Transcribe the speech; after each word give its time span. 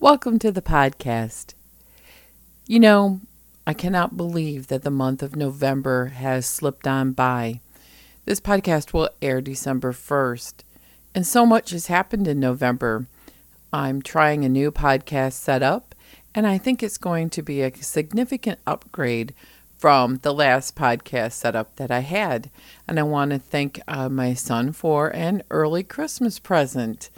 Welcome 0.00 0.40
to 0.40 0.50
the 0.50 0.60
podcast. 0.60 1.54
You 2.66 2.80
know, 2.80 3.20
I 3.68 3.74
cannot 3.74 4.16
believe 4.16 4.68
that 4.68 4.82
the 4.82 4.92
month 4.92 5.24
of 5.24 5.34
November 5.34 6.06
has 6.06 6.46
slipped 6.46 6.86
on 6.86 7.10
by. 7.10 7.58
This 8.24 8.38
podcast 8.38 8.92
will 8.92 9.10
air 9.20 9.40
December 9.40 9.92
1st, 9.92 10.62
and 11.16 11.26
so 11.26 11.44
much 11.44 11.70
has 11.70 11.88
happened 11.88 12.28
in 12.28 12.38
November. 12.38 13.06
I'm 13.72 14.02
trying 14.02 14.44
a 14.44 14.48
new 14.48 14.70
podcast 14.70 15.32
setup, 15.32 15.96
and 16.32 16.46
I 16.46 16.58
think 16.58 16.80
it's 16.80 16.96
going 16.96 17.28
to 17.30 17.42
be 17.42 17.60
a 17.60 17.74
significant 17.74 18.60
upgrade 18.68 19.34
from 19.76 20.18
the 20.18 20.32
last 20.32 20.76
podcast 20.76 21.32
setup 21.32 21.74
that 21.74 21.90
I 21.90 22.00
had. 22.00 22.50
And 22.86 23.00
I 23.00 23.02
want 23.02 23.32
to 23.32 23.38
thank 23.40 23.80
uh, 23.88 24.08
my 24.08 24.34
son 24.34 24.70
for 24.70 25.08
an 25.08 25.42
early 25.50 25.82
Christmas 25.82 26.38
present. 26.38 27.10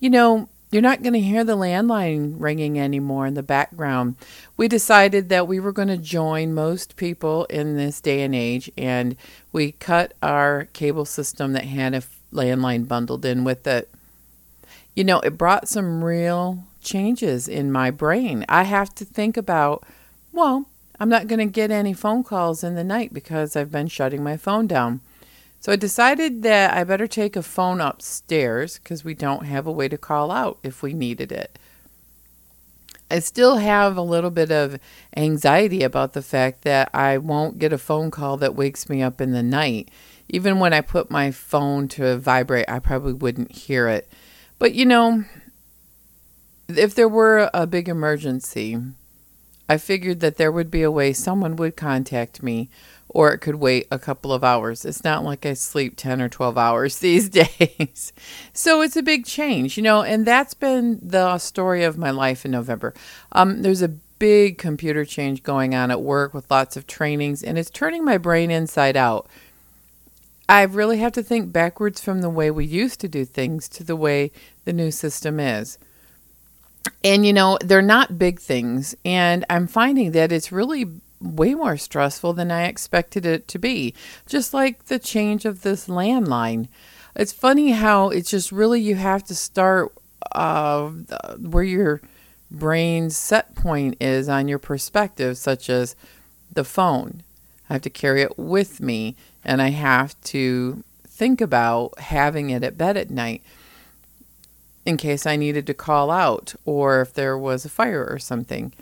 You 0.00 0.10
know, 0.10 0.48
you're 0.70 0.82
not 0.82 1.02
going 1.02 1.14
to 1.14 1.20
hear 1.20 1.44
the 1.44 1.56
landline 1.56 2.34
ringing 2.38 2.78
anymore 2.78 3.26
in 3.26 3.34
the 3.34 3.42
background. 3.42 4.16
We 4.56 4.68
decided 4.68 5.28
that 5.28 5.48
we 5.48 5.60
were 5.60 5.72
going 5.72 5.88
to 5.88 5.96
join 5.96 6.52
most 6.52 6.96
people 6.96 7.44
in 7.46 7.76
this 7.76 8.00
day 8.00 8.22
and 8.22 8.34
age, 8.34 8.70
and 8.76 9.16
we 9.52 9.72
cut 9.72 10.12
our 10.22 10.68
cable 10.72 11.06
system 11.06 11.52
that 11.54 11.64
had 11.64 11.94
a 11.94 12.02
landline 12.32 12.86
bundled 12.86 13.24
in 13.24 13.44
with 13.44 13.66
it. 13.66 13.88
You 14.94 15.04
know, 15.04 15.20
it 15.20 15.38
brought 15.38 15.68
some 15.68 16.04
real 16.04 16.64
changes 16.82 17.48
in 17.48 17.72
my 17.72 17.90
brain. 17.90 18.44
I 18.48 18.64
have 18.64 18.94
to 18.96 19.04
think 19.04 19.36
about, 19.36 19.84
well, 20.32 20.66
I'm 21.00 21.08
not 21.08 21.28
going 21.28 21.38
to 21.38 21.46
get 21.46 21.70
any 21.70 21.92
phone 21.92 22.24
calls 22.24 22.64
in 22.64 22.74
the 22.74 22.84
night 22.84 23.14
because 23.14 23.56
I've 23.56 23.70
been 23.70 23.88
shutting 23.88 24.22
my 24.22 24.36
phone 24.36 24.66
down. 24.66 25.00
So 25.60 25.72
I 25.72 25.76
decided 25.76 26.42
that 26.42 26.72
I 26.72 26.84
better 26.84 27.06
take 27.06 27.34
a 27.34 27.42
phone 27.42 27.80
upstairs 27.80 28.78
because 28.78 29.04
we 29.04 29.14
don't 29.14 29.44
have 29.46 29.66
a 29.66 29.72
way 29.72 29.88
to 29.88 29.98
call 29.98 30.30
out 30.30 30.58
if 30.62 30.82
we 30.82 30.94
needed 30.94 31.32
it. 31.32 31.58
I 33.10 33.20
still 33.20 33.56
have 33.56 33.96
a 33.96 34.02
little 34.02 34.30
bit 34.30 34.52
of 34.52 34.78
anxiety 35.16 35.82
about 35.82 36.12
the 36.12 36.22
fact 36.22 36.62
that 36.62 36.90
I 36.94 37.18
won't 37.18 37.58
get 37.58 37.72
a 37.72 37.78
phone 37.78 38.10
call 38.10 38.36
that 38.36 38.54
wakes 38.54 38.88
me 38.88 39.02
up 39.02 39.20
in 39.20 39.32
the 39.32 39.42
night. 39.42 39.90
Even 40.28 40.58
when 40.58 40.74
I 40.74 40.82
put 40.82 41.10
my 41.10 41.30
phone 41.30 41.88
to 41.88 42.18
vibrate, 42.18 42.68
I 42.68 42.78
probably 42.78 43.14
wouldn't 43.14 43.52
hear 43.52 43.88
it. 43.88 44.08
But 44.58 44.74
you 44.74 44.84
know, 44.84 45.24
if 46.68 46.94
there 46.94 47.08
were 47.08 47.50
a 47.54 47.66
big 47.66 47.88
emergency, 47.88 48.78
I 49.68 49.76
figured 49.78 50.20
that 50.20 50.36
there 50.36 50.52
would 50.52 50.70
be 50.70 50.82
a 50.82 50.90
way 50.90 51.12
someone 51.12 51.56
would 51.56 51.76
contact 51.76 52.42
me 52.42 52.68
or 53.08 53.32
it 53.32 53.38
could 53.38 53.56
wait 53.56 53.86
a 53.90 53.98
couple 53.98 54.32
of 54.32 54.44
hours. 54.44 54.84
It's 54.84 55.04
not 55.04 55.24
like 55.24 55.46
I 55.46 55.54
sleep 55.54 55.94
10 55.96 56.20
or 56.20 56.28
12 56.28 56.58
hours 56.58 56.98
these 57.00 57.28
days. 57.28 58.12
so 58.52 58.80
it's 58.82 58.96
a 58.96 59.02
big 59.02 59.24
change, 59.24 59.76
you 59.76 59.82
know, 59.82 60.02
and 60.02 60.26
that's 60.26 60.54
been 60.54 60.98
the 61.02 61.38
story 61.38 61.84
of 61.84 61.98
my 61.98 62.10
life 62.10 62.44
in 62.44 62.50
November. 62.50 62.94
Um, 63.32 63.62
there's 63.62 63.82
a 63.82 63.88
big 63.88 64.58
computer 64.58 65.04
change 65.04 65.42
going 65.42 65.74
on 65.74 65.90
at 65.90 66.02
work 66.02 66.34
with 66.34 66.50
lots 66.50 66.76
of 66.76 66.86
trainings, 66.86 67.42
and 67.42 67.56
it's 67.56 67.70
turning 67.70 68.04
my 68.04 68.18
brain 68.18 68.50
inside 68.50 68.96
out. 68.96 69.26
I 70.48 70.62
really 70.62 70.98
have 70.98 71.12
to 71.12 71.22
think 71.22 71.52
backwards 71.52 72.00
from 72.00 72.20
the 72.20 72.30
way 72.30 72.50
we 72.50 72.64
used 72.64 73.00
to 73.00 73.08
do 73.08 73.24
things 73.24 73.68
to 73.70 73.84
the 73.84 73.96
way 73.96 74.32
the 74.64 74.72
new 74.72 74.90
system 74.90 75.38
is. 75.38 75.78
And 77.04 77.24
you 77.24 77.32
know, 77.32 77.58
they're 77.60 77.82
not 77.82 78.18
big 78.18 78.40
things, 78.40 78.94
and 79.04 79.44
I'm 79.48 79.66
finding 79.66 80.12
that 80.12 80.32
it's 80.32 80.52
really 80.52 80.86
way 81.20 81.54
more 81.54 81.76
stressful 81.76 82.32
than 82.32 82.50
I 82.50 82.64
expected 82.64 83.26
it 83.26 83.48
to 83.48 83.58
be. 83.58 83.94
Just 84.26 84.54
like 84.54 84.86
the 84.86 84.98
change 84.98 85.44
of 85.44 85.62
this 85.62 85.88
landline. 85.88 86.68
It's 87.16 87.32
funny 87.32 87.72
how 87.72 88.10
it's 88.10 88.30
just 88.30 88.52
really 88.52 88.80
you 88.80 88.94
have 88.94 89.24
to 89.24 89.34
start 89.34 89.92
uh, 90.32 90.88
where 91.38 91.64
your 91.64 92.00
brain's 92.50 93.16
set 93.16 93.54
point 93.54 93.96
is 94.00 94.28
on 94.28 94.48
your 94.48 94.58
perspective, 94.58 95.36
such 95.36 95.68
as 95.68 95.96
the 96.52 96.64
phone. 96.64 97.22
I 97.68 97.74
have 97.74 97.82
to 97.82 97.90
carry 97.90 98.22
it 98.22 98.38
with 98.38 98.80
me 98.80 99.16
and 99.44 99.60
I 99.60 99.68
have 99.68 100.18
to 100.24 100.82
think 101.06 101.40
about 101.40 101.98
having 101.98 102.50
it 102.50 102.62
at 102.62 102.78
bed 102.78 102.96
at 102.96 103.10
night 103.10 103.42
in 104.88 104.96
case 104.96 105.26
I 105.26 105.36
needed 105.36 105.66
to 105.66 105.74
call 105.74 106.10
out 106.10 106.54
or 106.64 107.02
if 107.02 107.12
there 107.12 107.36
was 107.36 107.66
a 107.66 107.68
fire 107.68 108.08
or 108.08 108.18
something. 108.18 108.72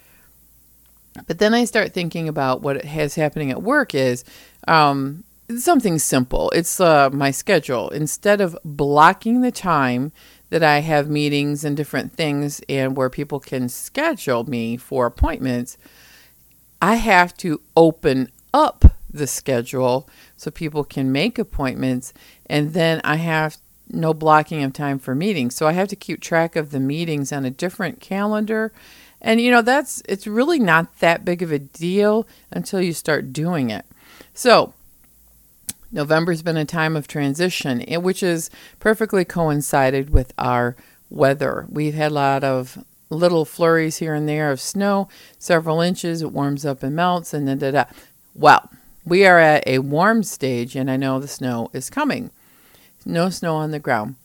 But 1.26 1.40
then 1.40 1.52
I 1.52 1.64
start 1.64 1.92
thinking 1.92 2.28
about 2.28 2.62
what 2.62 2.84
has 2.84 3.16
happening 3.16 3.50
at 3.50 3.60
work 3.60 3.92
is 3.92 4.22
um, 4.68 5.24
something 5.58 5.98
simple. 5.98 6.48
It's 6.50 6.78
uh, 6.78 7.10
my 7.10 7.32
schedule. 7.32 7.88
Instead 7.88 8.40
of 8.40 8.56
blocking 8.64 9.40
the 9.40 9.50
time 9.50 10.12
that 10.50 10.62
I 10.62 10.78
have 10.78 11.10
meetings 11.10 11.64
and 11.64 11.76
different 11.76 12.12
things 12.12 12.60
and 12.68 12.96
where 12.96 13.10
people 13.10 13.40
can 13.40 13.68
schedule 13.68 14.44
me 14.48 14.76
for 14.76 15.06
appointments, 15.06 15.76
I 16.80 16.96
have 16.96 17.36
to 17.38 17.60
open 17.76 18.30
up 18.54 18.84
the 19.10 19.26
schedule 19.26 20.08
so 20.36 20.52
people 20.52 20.84
can 20.84 21.10
make 21.10 21.36
appointments. 21.36 22.14
And 22.48 22.74
then 22.74 23.00
I 23.02 23.16
have 23.16 23.56
no 23.88 24.12
blocking 24.12 24.62
of 24.62 24.72
time 24.72 24.98
for 24.98 25.14
meetings. 25.14 25.54
So 25.54 25.66
I 25.66 25.72
have 25.72 25.88
to 25.88 25.96
keep 25.96 26.20
track 26.20 26.56
of 26.56 26.70
the 26.70 26.80
meetings 26.80 27.32
on 27.32 27.44
a 27.44 27.50
different 27.50 28.00
calendar 28.00 28.72
and 29.20 29.40
you 29.40 29.50
know, 29.50 29.62
that's 29.62 30.02
it's 30.08 30.26
really 30.26 30.58
not 30.58 31.00
that 31.00 31.24
big 31.24 31.42
of 31.42 31.52
a 31.52 31.58
deal 31.58 32.26
until 32.50 32.80
you 32.80 32.92
start 32.92 33.32
doing 33.32 33.70
it. 33.70 33.84
So, 34.34 34.74
November's 35.90 36.42
been 36.42 36.56
a 36.56 36.64
time 36.64 36.96
of 36.96 37.08
transition, 37.08 37.82
eh, 37.88 37.96
which 37.96 38.22
is 38.22 38.50
perfectly 38.78 39.24
coincided 39.24 40.10
with 40.10 40.32
our 40.38 40.76
weather. 41.08 41.66
We've 41.70 41.94
had 41.94 42.12
a 42.12 42.14
lot 42.14 42.44
of 42.44 42.84
little 43.08 43.44
flurries 43.44 43.98
here 43.98 44.14
and 44.14 44.28
there 44.28 44.50
of 44.50 44.60
snow, 44.60 45.08
several 45.38 45.80
inches. 45.80 46.22
It 46.22 46.32
warms 46.32 46.66
up 46.66 46.82
and 46.82 46.94
melts, 46.94 47.32
and 47.32 47.48
then 47.48 47.58
da 47.58 47.70
da. 47.70 47.84
Well, 48.34 48.70
we 49.04 49.24
are 49.24 49.38
at 49.38 49.66
a 49.66 49.78
warm 49.78 50.22
stage, 50.22 50.76
and 50.76 50.90
I 50.90 50.96
know 50.96 51.18
the 51.18 51.28
snow 51.28 51.70
is 51.72 51.88
coming. 51.88 52.30
No 53.06 53.30
snow 53.30 53.54
on 53.54 53.70
the 53.70 53.78
ground. 53.78 54.16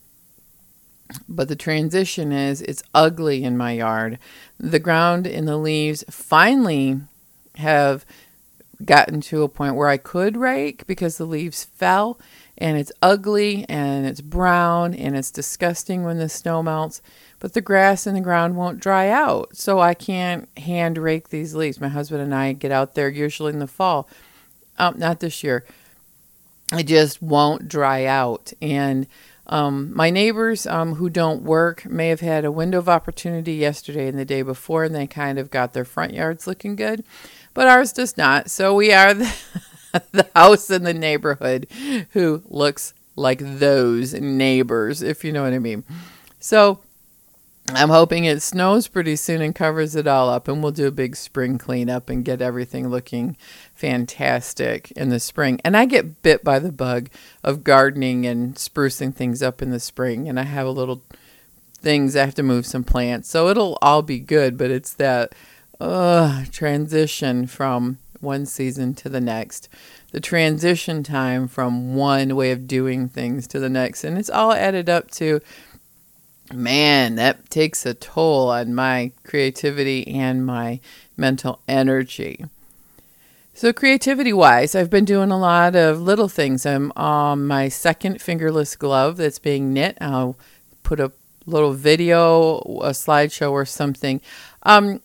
But 1.30 1.47
the 1.50 1.56
transition 1.56 2.31
is 2.31 2.62
it's 2.62 2.84
ugly 2.96 3.44
in 3.44 3.56
my 3.56 3.74
yard. 3.74 4.18
The 4.59 4.80
ground 4.80 5.28
and 5.28 5.47
the 5.47 5.58
leaves 5.58 6.03
finally 6.09 7.00
have 7.56 8.06
gotten 8.84 9.22
to 9.22 9.44
a 9.44 9.50
point 9.50 9.75
where 9.75 9.88
I 9.88 9.97
could 9.97 10.36
rake 10.36 10.88
because 10.88 11.18
the 11.18 11.25
leaves 11.25 11.64
fell 11.64 12.19
and 12.58 12.75
it's 12.75 12.92
ugly 13.03 13.66
and 13.69 14.08
it's 14.08 14.22
brown 14.22 14.96
and 14.96 15.16
it's 15.16 15.30
disgusting 15.30 16.03
when 16.03 16.18
the 16.18 16.30
snow 16.30 16.63
melts. 16.63 17.03
But 17.40 17.53
the 17.53 17.62
grass 17.62 18.08
in 18.08 18.16
the 18.16 18.22
ground 18.22 18.56
won't 18.56 18.80
dry 18.80 19.09
out. 19.09 19.56
So 19.56 19.80
I 19.80 19.94
can't 19.94 20.48
hand 20.58 20.98
rake 20.98 21.30
these 21.30 21.53
leaves. 21.53 21.80
My 21.80 21.90
husband 21.90 22.22
and 22.24 22.34
I 22.34 22.53
get 22.53 22.72
out 22.72 22.96
there 22.96 23.09
usually 23.09 23.53
in 23.53 23.59
the 23.59 23.68
fall. 23.68 24.09
Um, 24.80 24.98
not 24.98 25.19
this 25.19 25.44
year. 25.44 25.66
It 26.71 26.83
just 26.83 27.21
won't 27.21 27.67
dry 27.67 28.05
out. 28.05 28.53
And 28.61 29.07
um, 29.47 29.95
my 29.95 30.09
neighbors 30.09 30.65
um, 30.65 30.95
who 30.95 31.09
don't 31.09 31.43
work 31.43 31.85
may 31.85 32.07
have 32.07 32.21
had 32.21 32.45
a 32.45 32.51
window 32.51 32.77
of 32.77 32.87
opportunity 32.87 33.53
yesterday 33.53 34.07
and 34.07 34.17
the 34.17 34.25
day 34.25 34.41
before, 34.43 34.85
and 34.85 34.95
they 34.95 35.07
kind 35.07 35.37
of 35.37 35.51
got 35.51 35.73
their 35.73 35.83
front 35.83 36.13
yards 36.13 36.47
looking 36.47 36.75
good, 36.75 37.03
but 37.53 37.67
ours 37.67 37.91
does 37.91 38.17
not. 38.17 38.49
So 38.49 38.73
we 38.73 38.93
are 38.93 39.13
the, 39.13 39.33
the 40.12 40.29
house 40.35 40.69
in 40.69 40.83
the 40.83 40.94
neighborhood 40.94 41.68
who 42.12 42.44
looks 42.47 42.94
like 43.17 43.39
those 43.39 44.13
neighbors, 44.13 45.01
if 45.01 45.25
you 45.25 45.33
know 45.33 45.44
what 45.44 45.53
I 45.53 45.59
mean. 45.59 45.83
So 46.39 46.79
I'm 47.69 47.89
hoping 47.89 48.25
it 48.25 48.41
snows 48.41 48.88
pretty 48.88 49.15
soon 49.15 49.41
and 49.41 49.53
covers 49.53 49.95
it 49.95 50.07
all 50.07 50.29
up, 50.29 50.47
and 50.47 50.63
we'll 50.63 50.71
do 50.71 50.88
a 50.88 50.91
big 50.91 51.15
spring 51.15 51.57
cleanup 51.57 52.09
and 52.09 52.25
get 52.25 52.41
everything 52.41 52.89
looking 52.89 53.38
fantastic 53.81 54.92
in 54.92 55.10
the 55.10 55.19
spring. 55.19 55.60
And 55.66 55.75
I 55.75 55.86
get 55.86 56.22
bit 56.22 56.44
by 56.44 56.60
the 56.60 56.72
bug 56.72 57.10
of 57.44 57.63
gardening 57.63 58.28
and 58.28 58.54
sprucing 58.54 59.12
things 59.12 59.42
up 59.42 59.60
in 59.60 59.72
the 59.72 59.80
spring, 59.80 60.30
and 60.30 60.39
I 60.39 60.44
have 60.44 60.68
a 60.68 60.72
little 60.72 61.01
things 61.74 62.16
I 62.16 62.25
have 62.25 62.36
to 62.36 62.44
move 62.44 62.68
some 62.68 62.83
plants, 62.83 63.28
so 63.28 63.48
it'll 63.48 63.80
all 63.81 64.04
be 64.04 64.19
good. 64.19 64.56
But 64.56 64.69
it's 64.69 64.94
that 64.94 65.33
uh, 65.80 66.45
transition 66.51 67.48
from 67.48 67.98
one 68.19 68.45
season 68.45 68.94
to 68.94 69.10
the 69.10 69.19
next, 69.19 69.68
the 70.12 70.19
transition 70.19 71.01
time 71.01 71.48
from 71.48 71.95
one 71.95 72.36
way 72.36 72.51
of 72.51 72.68
doing 72.68 73.10
things 73.10 73.48
to 73.48 73.60
the 73.60 73.69
next, 73.69 74.04
and 74.04 74.16
it's 74.16 74.30
all 74.30 74.54
added 74.54 74.92
up 74.92 75.10
to 75.12 75.42
man, 76.54 77.16
that 77.16 77.50
takes 77.50 77.86
a 77.86 77.94
toll 77.95 78.50
on 78.50 78.75
my 78.75 79.12
creativity 79.24 80.06
and 80.07 80.45
my 80.45 80.80
mental 81.18 81.62
energy. 81.68 82.45
So, 83.62 83.72
creativity 83.72 84.34
wise, 84.34 84.74
I've 84.74 84.90
been 84.90 85.06
doing 85.06 85.30
a 85.30 85.38
lot 85.38 85.75
of 85.75 86.02
little 86.02 86.28
things. 86.28 86.66
I'm 86.66 86.92
on 86.96 87.46
my 87.46 87.69
second 87.69 88.19
fingerless 88.19 88.75
glove 88.75 89.18
that's 89.18 89.38
being 89.38 89.72
knit. 89.72 90.00
I'll 90.02 90.36
put 90.81 91.00
a 91.00 91.12
little 91.46 91.74
video, 91.74 92.58
a 92.58 92.90
slideshow, 92.90 93.52
or 93.52 93.66
something. 93.66 94.19
Um, 94.63 95.00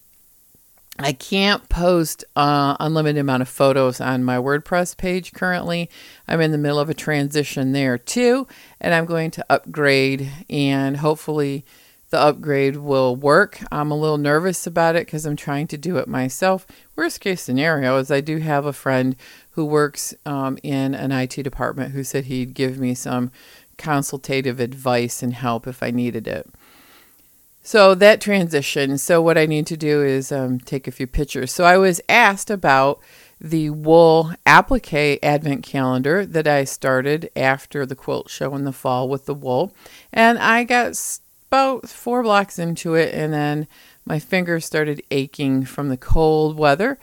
I 0.98 1.12
can't 1.12 1.68
post 1.68 2.24
uh, 2.34 2.78
unlimited 2.80 3.20
amount 3.20 3.42
of 3.42 3.50
photos 3.50 4.00
on 4.00 4.24
my 4.24 4.38
WordPress 4.38 4.96
page 4.96 5.34
currently. 5.34 5.90
I'm 6.26 6.40
in 6.40 6.50
the 6.50 6.56
middle 6.56 6.78
of 6.78 6.88
a 6.88 6.94
transition 6.94 7.72
there 7.72 7.98
too, 7.98 8.48
and 8.80 8.94
I'm 8.94 9.04
going 9.04 9.32
to 9.32 9.44
upgrade 9.50 10.32
and 10.48 10.96
hopefully 10.96 11.66
the 12.10 12.18
upgrade 12.18 12.76
will 12.76 13.16
work. 13.16 13.58
I'm 13.72 13.90
a 13.90 13.96
little 13.96 14.18
nervous 14.18 14.66
about 14.66 14.96
it 14.96 15.06
because 15.06 15.26
I'm 15.26 15.36
trying 15.36 15.66
to 15.68 15.78
do 15.78 15.96
it 15.96 16.08
myself. 16.08 16.66
Worst 16.94 17.20
case 17.20 17.42
scenario 17.42 17.98
is 17.98 18.10
I 18.10 18.20
do 18.20 18.38
have 18.38 18.64
a 18.64 18.72
friend 18.72 19.16
who 19.50 19.64
works 19.64 20.14
um, 20.24 20.58
in 20.62 20.94
an 20.94 21.10
IT 21.12 21.42
department 21.42 21.92
who 21.92 22.04
said 22.04 22.26
he'd 22.26 22.54
give 22.54 22.78
me 22.78 22.94
some 22.94 23.32
consultative 23.76 24.60
advice 24.60 25.22
and 25.22 25.34
help 25.34 25.66
if 25.66 25.82
I 25.82 25.90
needed 25.90 26.26
it. 26.28 26.48
So 27.62 27.96
that 27.96 28.20
transition. 28.20 28.96
So 28.96 29.20
what 29.20 29.36
I 29.36 29.44
need 29.44 29.66
to 29.66 29.76
do 29.76 30.00
is 30.00 30.30
um, 30.30 30.60
take 30.60 30.86
a 30.86 30.92
few 30.92 31.08
pictures. 31.08 31.50
So 31.50 31.64
I 31.64 31.76
was 31.76 32.00
asked 32.08 32.48
about 32.48 33.00
the 33.40 33.70
wool 33.70 34.32
applique 34.46 35.18
advent 35.20 35.64
calendar 35.64 36.24
that 36.24 36.46
I 36.46 36.62
started 36.62 37.28
after 37.34 37.84
the 37.84 37.96
quilt 37.96 38.30
show 38.30 38.54
in 38.54 38.64
the 38.64 38.72
fall 38.72 39.08
with 39.08 39.26
the 39.26 39.34
wool, 39.34 39.74
and 40.12 40.38
I 40.38 40.64
got 40.64 40.96
about 41.48 41.88
four 41.88 42.22
blocks 42.22 42.58
into 42.58 42.94
it, 42.94 43.14
and 43.14 43.32
then 43.32 43.66
my 44.04 44.18
fingers 44.18 44.64
started 44.64 45.02
aching 45.10 45.64
from 45.64 45.88
the 45.88 45.96
cold 45.96 46.56
weather 46.56 46.98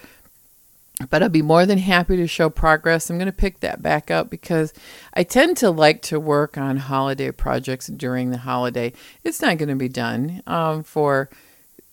but 1.09 1.23
I'll 1.23 1.29
be 1.29 1.41
more 1.41 1.65
than 1.65 1.79
happy 1.79 2.15
to 2.17 2.27
show 2.27 2.49
progress. 2.49 3.09
I'm 3.09 3.17
going 3.17 3.25
to 3.25 3.31
pick 3.31 3.59
that 3.61 3.81
back 3.81 4.11
up 4.11 4.29
because 4.29 4.73
I 5.13 5.23
tend 5.23 5.57
to 5.57 5.71
like 5.71 6.01
to 6.03 6.19
work 6.19 6.57
on 6.57 6.77
holiday 6.77 7.31
projects 7.31 7.87
during 7.87 8.29
the 8.29 8.37
holiday. 8.37 8.93
It's 9.23 9.41
not 9.41 9.57
going 9.57 9.69
to 9.69 9.75
be 9.75 9.89
done 9.89 10.43
um, 10.45 10.83
for 10.83 11.29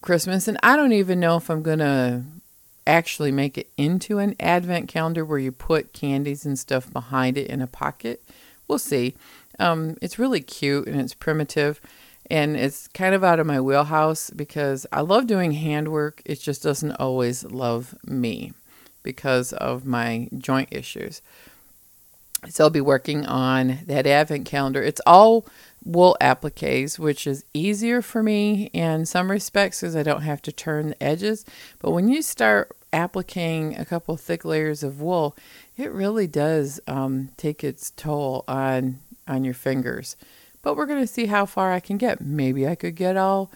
Christmas, 0.03 0.49
and 0.49 0.59
I 0.63 0.77
don't 0.77 0.93
even 0.93 1.19
know 1.19 1.37
if 1.37 1.51
I'm 1.51 1.63
going 1.63 1.79
to 1.79 2.25
actually 2.87 3.33
make 3.33 3.57
it 3.57 3.71
into 3.77 4.19
an 4.19 4.35
advent 4.41 4.89
calendar 4.89 5.25
where 5.25 5.39
you 5.39 5.53
put 5.53 5.93
candies 5.93 6.45
and 6.45 6.59
stuff 6.59 6.93
behind 6.93 7.39
it 7.39 7.47
in 7.49 7.63
a 7.63 7.67
pocket. 7.67 8.23
We'll 8.69 8.79
see. 8.79 9.15
Um, 9.59 9.97
it's 10.01 10.19
really 10.19 10.41
cute 10.41 10.87
and 10.87 11.01
it's 11.01 11.15
primitive 11.15 11.81
and 12.31 12.57
it's 12.57 12.89
kind 12.89 13.15
of 13.15 13.25
out 13.25 13.41
of 13.41 13.47
my 13.47 13.61
wheelhouse 13.61 14.31
because 14.31 14.87
I 14.93 15.01
love 15.01 15.27
doing 15.27 15.53
handwork. 15.53 16.23
It 16.25 16.41
just 16.41 16.63
doesn't 16.63 16.93
always 16.93 17.45
love 17.45 17.95
me 18.05 18.53
because 19.03 19.53
of 19.53 19.85
my 19.85 20.29
joint 20.37 20.69
issues. 20.71 21.23
So 22.49 22.65
I'll 22.65 22.71
be 22.71 22.81
working 22.81 23.27
on 23.27 23.81
that 23.87 24.07
advent 24.07 24.47
calendar. 24.47 24.83
It's 24.83 25.01
all 25.07 25.45
wool 25.85 26.17
appliques, 26.21 26.99
which 26.99 27.27
is 27.27 27.45
easier 27.53 28.01
for 28.01 28.23
me 28.23 28.71
in 28.73 29.05
some 29.07 29.31
respects 29.31 29.81
because 29.81 29.97
I 29.97 30.03
don't 30.03 30.23
have 30.23 30.41
to 30.43 30.53
turn 30.53 30.91
the 30.91 31.03
edges. 31.03 31.45
But 31.81 31.91
when 31.91 32.09
you 32.09 32.23
start 32.23 32.75
appliquing 32.93 33.79
a 33.79 33.85
couple 33.85 34.17
thick 34.17 34.45
layers 34.45 34.83
of 34.83 35.01
wool, 35.01 35.37
it 35.77 35.93
really 35.93 36.27
does 36.27 36.81
um, 36.87 37.31
take 37.37 37.63
its 37.63 37.91
toll 37.91 38.45
on 38.49 39.01
on 39.29 39.45
your 39.45 39.55
fingers. 39.55 40.17
But 40.63 40.77
we're 40.77 40.87
going 40.87 41.01
to 41.01 41.07
see 41.07 41.27
how 41.27 41.47
far 41.47 41.73
I 41.73 41.81
can 41.81 41.97
get. 41.97 42.21
Maybe 42.21 42.67
I 42.69 42.75
could 42.75 42.95
get 42.95 43.17
all 43.17 43.51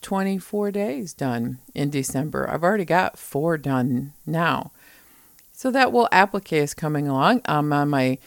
24 0.00 0.70
days 0.70 1.12
done 1.12 1.58
in 1.74 1.90
December. 1.90 2.48
I've 2.48 2.62
already 2.62 2.84
got 2.84 3.18
four 3.18 3.58
done 3.58 4.12
now. 4.26 4.72
So 5.52 5.70
that 5.70 5.92
wool 5.92 6.08
applique 6.12 6.52
is 6.52 6.74
coming 6.74 7.08
along. 7.08 7.42
I'm 7.44 7.72
on 7.72 7.88
my 7.88 8.18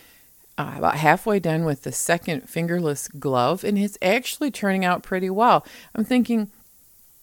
uh, 0.58 0.74
about 0.78 0.96
halfway 0.96 1.40
done 1.40 1.66
with 1.66 1.84
the 1.84 1.92
second 1.92 2.50
fingerless 2.50 3.08
glove, 3.08 3.64
and 3.64 3.78
it's 3.78 3.98
actually 4.02 4.50
turning 4.50 4.84
out 4.84 5.04
pretty 5.04 5.30
well. 5.30 5.64
I'm 5.94 6.04
thinking, 6.04 6.50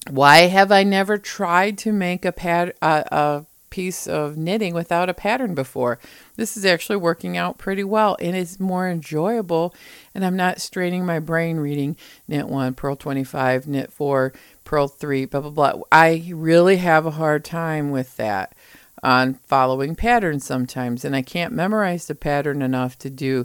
why 0.09 0.43
have 0.43 0.71
I 0.71 0.85
never 0.85 1.19
tried 1.19 1.77
to 1.79 1.93
make 1.93 2.25
a 2.25 2.31
pad 2.31 2.75
uh, 2.81 3.03
a 3.11 3.45
piece 3.75 4.07
of 4.07 4.37
knitting 4.37 4.73
without 4.73 5.09
a 5.09 5.15
pattern 5.15 5.53
before. 5.53 5.99
This 6.37 6.57
is 6.57 6.65
actually 6.65 6.95
working 6.95 7.37
out 7.37 7.59
pretty 7.59 7.83
well 7.83 8.17
and 8.21 8.37
it's 8.37 8.61
more 8.61 8.89
enjoyable 8.89 9.75
and 10.15 10.25
I'm 10.25 10.37
not 10.37 10.61
straining 10.61 11.05
my 11.05 11.19
brain 11.19 11.57
reading 11.57 11.97
knit 12.29 12.47
1, 12.47 12.75
purl 12.75 12.95
25, 12.95 13.67
knit 13.67 13.93
4, 13.93 14.33
purl 14.63 14.87
3, 14.87 15.25
blah 15.25 15.41
blah 15.41 15.51
blah. 15.51 15.83
I 15.91 16.31
really 16.33 16.77
have 16.77 17.05
a 17.05 17.11
hard 17.11 17.45
time 17.45 17.91
with 17.91 18.17
that 18.17 18.55
on 19.03 19.35
following 19.35 19.97
patterns 19.97 20.47
sometimes 20.47 21.05
and 21.05 21.17
I 21.17 21.23
can't 21.23 21.53
memorize 21.53 22.07
the 22.07 22.15
pattern 22.15 22.63
enough 22.63 22.97
to 23.01 23.11
do 23.11 23.45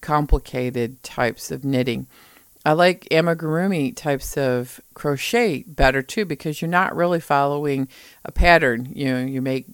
complicated 0.00 1.02
types 1.02 1.50
of 1.50 1.66
knitting. 1.66 2.06
I 2.64 2.72
like 2.72 3.08
amigurumi 3.10 3.96
types 3.96 4.36
of 4.36 4.80
crochet 4.94 5.64
better 5.66 6.02
too 6.02 6.24
because 6.24 6.60
you're 6.60 6.68
not 6.70 6.94
really 6.94 7.20
following 7.20 7.88
a 8.24 8.32
pattern. 8.32 8.92
You 8.94 9.12
know, 9.12 9.20
you 9.20 9.40
make 9.40 9.66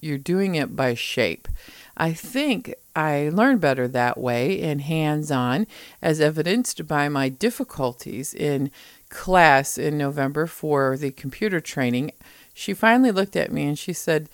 you're 0.00 0.18
doing 0.18 0.54
it 0.54 0.76
by 0.76 0.94
shape. 0.94 1.48
I 1.96 2.12
think 2.12 2.74
I 2.94 3.30
learned 3.32 3.60
better 3.60 3.88
that 3.88 4.18
way 4.18 4.60
and 4.60 4.82
hands 4.82 5.30
on, 5.30 5.66
as 6.02 6.20
evidenced 6.20 6.86
by 6.86 7.08
my 7.08 7.28
difficulties 7.28 8.34
in 8.34 8.70
class 9.08 9.78
in 9.78 9.96
November 9.96 10.46
for 10.46 10.96
the 10.96 11.10
computer 11.10 11.60
training. 11.60 12.12
She 12.52 12.74
finally 12.74 13.12
looked 13.12 13.36
at 13.36 13.52
me 13.52 13.64
and 13.64 13.78
she 13.78 13.92
said, 13.92 14.28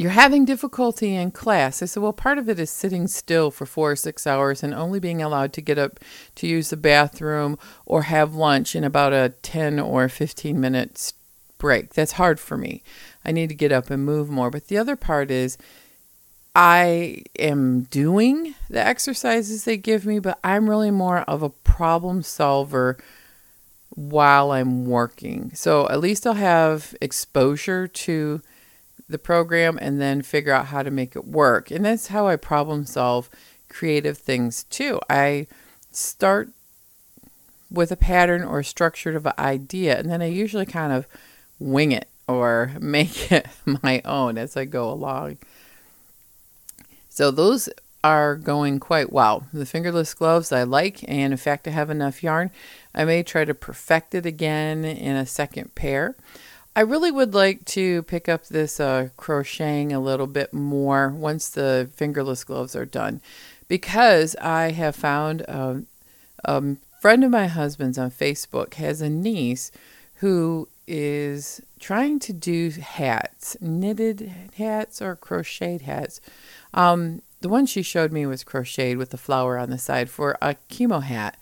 you're 0.00 0.12
having 0.12 0.46
difficulty 0.46 1.14
in 1.14 1.30
class. 1.30 1.82
I 1.82 1.84
said, 1.84 2.02
Well, 2.02 2.14
part 2.14 2.38
of 2.38 2.48
it 2.48 2.58
is 2.58 2.70
sitting 2.70 3.06
still 3.06 3.50
for 3.50 3.66
four 3.66 3.90
or 3.90 3.96
six 3.96 4.26
hours 4.26 4.62
and 4.62 4.72
only 4.72 4.98
being 4.98 5.20
allowed 5.20 5.52
to 5.52 5.60
get 5.60 5.76
up 5.76 6.00
to 6.36 6.46
use 6.46 6.70
the 6.70 6.78
bathroom 6.78 7.58
or 7.84 8.04
have 8.04 8.34
lunch 8.34 8.74
in 8.74 8.82
about 8.82 9.12
a 9.12 9.34
10 9.42 9.78
or 9.78 10.08
15 10.08 10.58
minutes 10.58 11.12
break. 11.58 11.92
That's 11.92 12.12
hard 12.12 12.40
for 12.40 12.56
me. 12.56 12.82
I 13.26 13.32
need 13.32 13.50
to 13.50 13.54
get 13.54 13.72
up 13.72 13.90
and 13.90 14.02
move 14.02 14.30
more. 14.30 14.50
But 14.50 14.68
the 14.68 14.78
other 14.78 14.96
part 14.96 15.30
is, 15.30 15.58
I 16.54 17.24
am 17.38 17.82
doing 17.82 18.54
the 18.70 18.80
exercises 18.80 19.64
they 19.64 19.76
give 19.76 20.06
me, 20.06 20.18
but 20.18 20.38
I'm 20.42 20.70
really 20.70 20.90
more 20.90 21.18
of 21.18 21.42
a 21.42 21.50
problem 21.50 22.22
solver 22.22 22.96
while 23.90 24.50
I'm 24.50 24.86
working. 24.86 25.50
So 25.52 25.86
at 25.90 26.00
least 26.00 26.26
I'll 26.26 26.32
have 26.32 26.94
exposure 27.02 27.86
to 27.86 28.40
the 29.08 29.18
program 29.18 29.78
and 29.80 30.00
then 30.00 30.22
figure 30.22 30.52
out 30.52 30.66
how 30.66 30.82
to 30.82 30.90
make 30.90 31.16
it 31.16 31.26
work. 31.26 31.70
And 31.70 31.84
that's 31.84 32.08
how 32.08 32.26
I 32.26 32.36
problem 32.36 32.84
solve 32.84 33.30
creative 33.68 34.18
things 34.18 34.64
too. 34.64 35.00
I 35.08 35.46
start 35.90 36.50
with 37.70 37.92
a 37.92 37.96
pattern 37.96 38.42
or 38.42 38.62
structure 38.62 39.16
of 39.16 39.26
an 39.26 39.32
idea, 39.38 39.98
and 39.98 40.10
then 40.10 40.20
I 40.20 40.26
usually 40.26 40.66
kind 40.66 40.92
of 40.92 41.06
wing 41.58 41.92
it 41.92 42.08
or 42.26 42.72
make 42.80 43.32
it 43.32 43.46
my 43.82 44.02
own 44.04 44.38
as 44.38 44.56
I 44.56 44.64
go 44.64 44.90
along. 44.90 45.38
So 47.08 47.30
those 47.30 47.68
are 48.02 48.34
going 48.34 48.80
quite 48.80 49.12
well. 49.12 49.46
The 49.52 49.66
fingerless 49.66 50.14
gloves 50.14 50.52
I 50.52 50.62
like, 50.62 51.04
and 51.08 51.32
in 51.32 51.36
fact, 51.36 51.68
I 51.68 51.70
have 51.70 51.90
enough 51.90 52.22
yarn. 52.22 52.50
I 52.94 53.04
may 53.04 53.22
try 53.22 53.44
to 53.44 53.54
perfect 53.54 54.14
it 54.14 54.24
again 54.24 54.84
in 54.84 55.16
a 55.16 55.26
second 55.26 55.74
pair. 55.74 56.16
I 56.76 56.80
really 56.82 57.10
would 57.10 57.34
like 57.34 57.64
to 57.66 58.02
pick 58.04 58.28
up 58.28 58.46
this 58.46 58.78
uh, 58.78 59.08
crocheting 59.16 59.92
a 59.92 60.00
little 60.00 60.28
bit 60.28 60.52
more 60.52 61.08
once 61.08 61.48
the 61.48 61.90
fingerless 61.94 62.44
gloves 62.44 62.76
are 62.76 62.86
done 62.86 63.20
because 63.66 64.36
I 64.36 64.70
have 64.70 64.94
found 64.94 65.44
um, 65.48 65.86
a 66.44 66.76
friend 67.00 67.24
of 67.24 67.30
my 67.30 67.48
husband's 67.48 67.98
on 67.98 68.10
Facebook 68.10 68.74
has 68.74 69.00
a 69.00 69.10
niece 69.10 69.72
who 70.16 70.68
is 70.86 71.60
trying 71.78 72.18
to 72.20 72.32
do 72.32 72.70
hats, 72.70 73.56
knitted 73.60 74.32
hats 74.56 75.00
or 75.00 75.16
crocheted 75.16 75.82
hats. 75.82 76.20
Um, 76.74 77.22
the 77.40 77.48
one 77.48 77.66
she 77.66 77.82
showed 77.82 78.12
me 78.12 78.26
was 78.26 78.44
crocheted 78.44 78.98
with 78.98 79.14
a 79.14 79.16
flower 79.16 79.56
on 79.56 79.70
the 79.70 79.78
side 79.78 80.10
for 80.10 80.36
a 80.42 80.56
chemo 80.68 81.02
hat. 81.02 81.36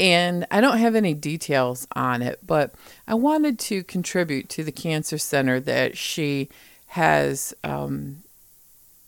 And 0.00 0.46
I 0.50 0.60
don't 0.60 0.78
have 0.78 0.94
any 0.94 1.14
details 1.14 1.88
on 1.96 2.22
it, 2.22 2.38
but 2.46 2.74
I 3.08 3.14
wanted 3.14 3.58
to 3.60 3.82
contribute 3.82 4.48
to 4.50 4.62
the 4.62 4.72
cancer 4.72 5.18
center 5.18 5.58
that 5.60 5.96
she 5.96 6.48
has 6.88 7.52
um, 7.64 8.22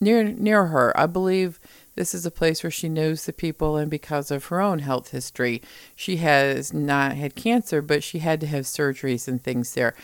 near 0.00 0.24
near 0.24 0.66
her. 0.66 0.98
I 0.98 1.06
believe 1.06 1.60
this 1.94 2.14
is 2.14 2.26
a 2.26 2.30
place 2.30 2.62
where 2.62 2.70
she 2.70 2.88
knows 2.88 3.24
the 3.24 3.32
people, 3.32 3.76
and 3.76 3.90
because 3.90 4.30
of 4.30 4.46
her 4.46 4.60
own 4.60 4.80
health 4.80 5.10
history, 5.10 5.62
she 5.94 6.16
has 6.16 6.72
not 6.72 7.16
had 7.16 7.34
cancer, 7.34 7.82
but 7.82 8.02
she 8.02 8.18
had 8.20 8.40
to 8.40 8.46
have 8.46 8.64
surgeries 8.64 9.28
and 9.28 9.42
things 9.42 9.74
there. 9.74 9.94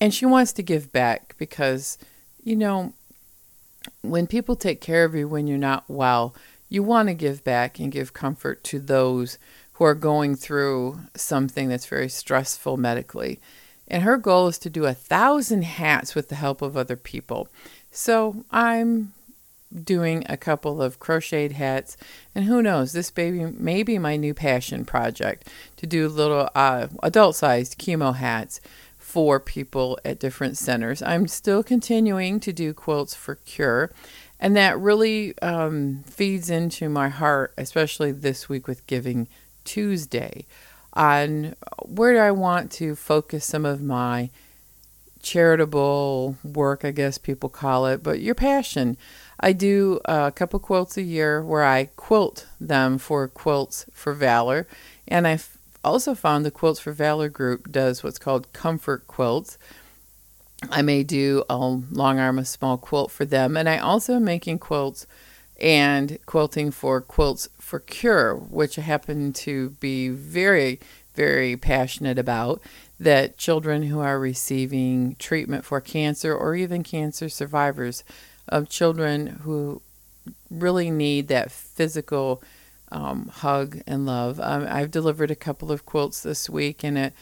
And 0.00 0.12
she 0.12 0.26
wants 0.26 0.52
to 0.54 0.62
give 0.62 0.92
back 0.92 1.34
because, 1.38 1.98
you 2.44 2.56
know, 2.56 2.92
when 4.02 4.26
people 4.26 4.56
take 4.56 4.80
care 4.80 5.04
of 5.04 5.14
you 5.14 5.26
when 5.26 5.46
you're 5.46 5.58
not 5.58 5.84
well, 5.88 6.34
you 6.68 6.82
want 6.82 7.08
to 7.08 7.14
give 7.14 7.44
back 7.44 7.78
and 7.78 7.92
give 7.92 8.12
comfort 8.12 8.64
to 8.64 8.78
those 8.78 9.38
who 9.76 9.84
are 9.84 9.94
going 9.94 10.34
through 10.34 10.98
something 11.14 11.68
that's 11.68 11.86
very 11.86 12.08
stressful 12.08 12.78
medically. 12.78 13.38
And 13.88 14.02
her 14.02 14.16
goal 14.16 14.48
is 14.48 14.58
to 14.60 14.70
do 14.70 14.86
a 14.86 14.94
thousand 14.94 15.64
hats 15.64 16.14
with 16.14 16.28
the 16.28 16.34
help 16.34 16.62
of 16.62 16.76
other 16.76 16.96
people. 16.96 17.48
So 17.90 18.44
I'm 18.50 19.12
doing 19.84 20.24
a 20.28 20.36
couple 20.36 20.80
of 20.80 20.98
crocheted 20.98 21.52
hats, 21.52 21.98
and 22.34 22.46
who 22.46 22.62
knows, 22.62 22.92
this 22.92 23.10
baby 23.10 23.44
may 23.44 23.82
be 23.82 23.98
my 23.98 24.16
new 24.16 24.32
passion 24.32 24.86
project 24.86 25.48
to 25.76 25.86
do 25.86 26.08
little 26.08 26.48
uh, 26.54 26.88
adult 27.02 27.36
sized 27.36 27.78
chemo 27.78 28.14
hats 28.14 28.60
for 28.96 29.38
people 29.38 29.98
at 30.06 30.18
different 30.18 30.56
centers. 30.56 31.02
I'm 31.02 31.28
still 31.28 31.62
continuing 31.62 32.40
to 32.40 32.52
do 32.52 32.72
quilts 32.72 33.14
for 33.14 33.34
Cure, 33.34 33.92
and 34.40 34.56
that 34.56 34.78
really 34.78 35.38
um, 35.40 36.02
feeds 36.06 36.48
into 36.48 36.88
my 36.88 37.08
heart, 37.08 37.52
especially 37.58 38.12
this 38.12 38.48
week 38.48 38.66
with 38.66 38.86
Giving 38.86 39.28
Tuesday, 39.66 40.46
on 40.94 41.54
where 41.84 42.14
do 42.14 42.18
I 42.18 42.30
want 42.30 42.72
to 42.72 42.96
focus 42.96 43.44
some 43.44 43.66
of 43.66 43.82
my 43.82 44.30
charitable 45.22 46.36
work, 46.44 46.84
I 46.84 46.92
guess 46.92 47.18
people 47.18 47.48
call 47.48 47.86
it, 47.86 48.02
but 48.02 48.20
your 48.20 48.34
passion. 48.34 48.96
I 49.40 49.52
do 49.52 50.00
a 50.04 50.32
couple 50.32 50.58
quilts 50.60 50.96
a 50.96 51.02
year 51.02 51.42
where 51.42 51.64
I 51.64 51.90
quilt 51.96 52.46
them 52.60 52.96
for 52.96 53.28
Quilts 53.28 53.86
for 53.92 54.14
Valor, 54.14 54.66
and 55.06 55.26
I've 55.26 55.58
also 55.84 56.14
found 56.14 56.44
the 56.44 56.50
Quilts 56.50 56.80
for 56.80 56.92
Valor 56.92 57.28
group 57.28 57.70
does 57.70 58.02
what's 58.02 58.18
called 58.18 58.52
comfort 58.52 59.06
quilts. 59.06 59.58
I 60.70 60.80
may 60.80 61.02
do 61.02 61.44
a 61.50 61.56
long 61.56 62.18
arm, 62.18 62.38
a 62.38 62.44
small 62.44 62.78
quilt 62.78 63.10
for 63.10 63.24
them, 63.24 63.56
and 63.56 63.68
I 63.68 63.78
also 63.78 64.14
am 64.14 64.24
making 64.24 64.58
quilts 64.60 65.06
and 65.60 66.18
quilting 66.26 66.70
for 66.70 67.00
Quilts 67.00 67.48
for 67.58 67.80
Cure, 67.80 68.34
which 68.34 68.78
I 68.78 68.82
happen 68.82 69.32
to 69.34 69.70
be 69.70 70.08
very, 70.08 70.78
very 71.14 71.56
passionate 71.56 72.18
about. 72.18 72.60
That 72.98 73.36
children 73.36 73.84
who 73.84 74.00
are 74.00 74.18
receiving 74.18 75.16
treatment 75.18 75.66
for 75.66 75.82
cancer 75.82 76.34
or 76.34 76.54
even 76.54 76.82
cancer 76.82 77.28
survivors 77.28 78.04
of 78.48 78.70
children 78.70 79.40
who 79.42 79.82
really 80.50 80.90
need 80.90 81.28
that 81.28 81.50
physical 81.50 82.42
um, 82.90 83.28
hug 83.28 83.80
and 83.86 84.06
love. 84.06 84.40
Um, 84.40 84.66
I've 84.68 84.90
delivered 84.90 85.30
a 85.30 85.36
couple 85.36 85.70
of 85.70 85.84
quilts 85.84 86.22
this 86.22 86.48
week, 86.48 86.82
and 86.84 86.96
it 86.96 87.12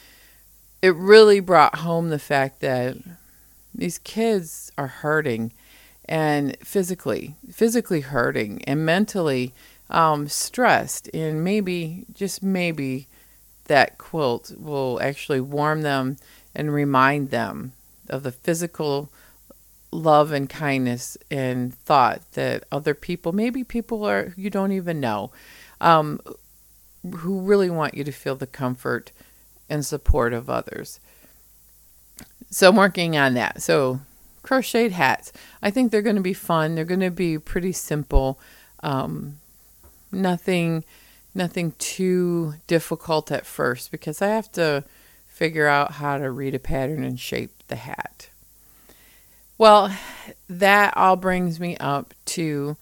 it 0.83 0.95
really 0.95 1.41
brought 1.41 1.77
home 1.77 2.11
the 2.11 2.19
fact 2.19 2.61
that 2.61 2.99
these 3.75 3.99
kids 3.99 4.71
are 4.77 4.87
hurting, 4.87 5.51
and 6.07 6.57
physically, 6.59 7.35
physically 7.51 8.01
hurting, 8.01 8.63
and 8.65 8.85
mentally 8.85 9.55
um, 9.91 10.29
stressed, 10.29 11.09
and 11.15 11.43
maybe 11.43 12.05
just 12.13 12.43
maybe 12.43 13.07
that 13.65 13.99
quilt 13.99 14.53
will 14.59 15.01
actually 15.03 15.41
warm 15.41 15.83
them 15.83 16.17
and 16.55 16.73
remind 16.73 17.31
them 17.31 17.73
of 18.09 18.23
the 18.23 18.33
physical 18.33 19.11
love 19.91 20.33
and 20.33 20.51
kindness 20.51 21.17
and 21.31 21.75
thought 21.75 22.21
that 22.33 22.65
other 22.71 22.95
people, 22.95 23.33
maybe 23.33 23.65
people 23.65 24.05
are 24.05 24.35
you 24.37 24.51
don't 24.51 24.73
even 24.73 25.01
know, 25.01 25.31
um, 25.81 26.21
who 27.19 27.41
really 27.41 27.71
want 27.71 27.95
you 27.95 28.05
to 28.05 28.13
feel 28.13 28.35
the 28.35 28.47
comfort 28.47 29.13
and 29.69 29.85
support 29.85 30.33
of 30.33 30.51
others. 30.51 31.01
So 32.51 32.69
I'm 32.69 32.77
working 32.77 33.17
on 33.17 33.35
that. 33.35 33.63
So 33.63 34.01
crocheted 34.45 34.93
hats. 34.93 35.33
I 35.61 35.71
think 35.73 35.91
they're 35.91 36.03
going 36.03 36.15
to 36.15 36.23
be 36.23 36.35
fun. 36.35 36.77
They're 36.77 36.85
going 36.85 37.01
to 37.01 37.11
be 37.11 37.39
pretty 37.39 37.73
simple. 37.73 38.39
Um, 38.81 39.39
nothing, 40.13 40.85
nothing 41.35 41.73
too 41.79 42.55
difficult 42.69 43.33
at 43.33 43.47
first 43.47 43.91
because 43.91 44.23
I 44.23 44.29
have 44.29 44.53
to 44.53 44.85
figure 45.27 45.67
out 45.67 45.93
how 45.93 46.19
to 46.19 46.31
read 46.31 46.55
a 46.55 46.61
pattern 46.61 47.03
and 47.03 47.19
shape 47.19 47.51
the 47.67 47.77
hat. 47.77 48.29
Well, 49.59 49.93
that 50.49 50.97
all 50.97 51.17
brings 51.17 51.59
me 51.59 51.77
up 51.79 52.15
to 52.27 52.77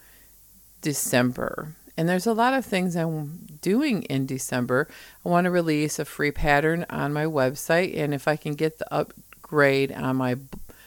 December. 0.83 1.75
And 1.97 2.09
there's 2.09 2.27
a 2.27 2.33
lot 2.33 2.55
of 2.55 2.65
things 2.65 2.97
I'm 2.97 3.59
doing 3.61 4.03
in 4.05 4.27
December. 4.27 4.89
I 5.25 5.29
want 5.29 5.45
to 5.45 5.51
release 5.51 5.99
a 5.99 6.05
free 6.05 6.31
pattern 6.31 6.87
on 6.91 7.13
my 7.13 7.25
website, 7.25 7.97
and 7.97 8.15
if 8.15 8.27
I 8.27 8.37
can 8.37 8.55
get 8.55 8.79
the 8.79 8.93
upgrade 8.93 9.93
on 9.93 10.17
my 10.17 10.37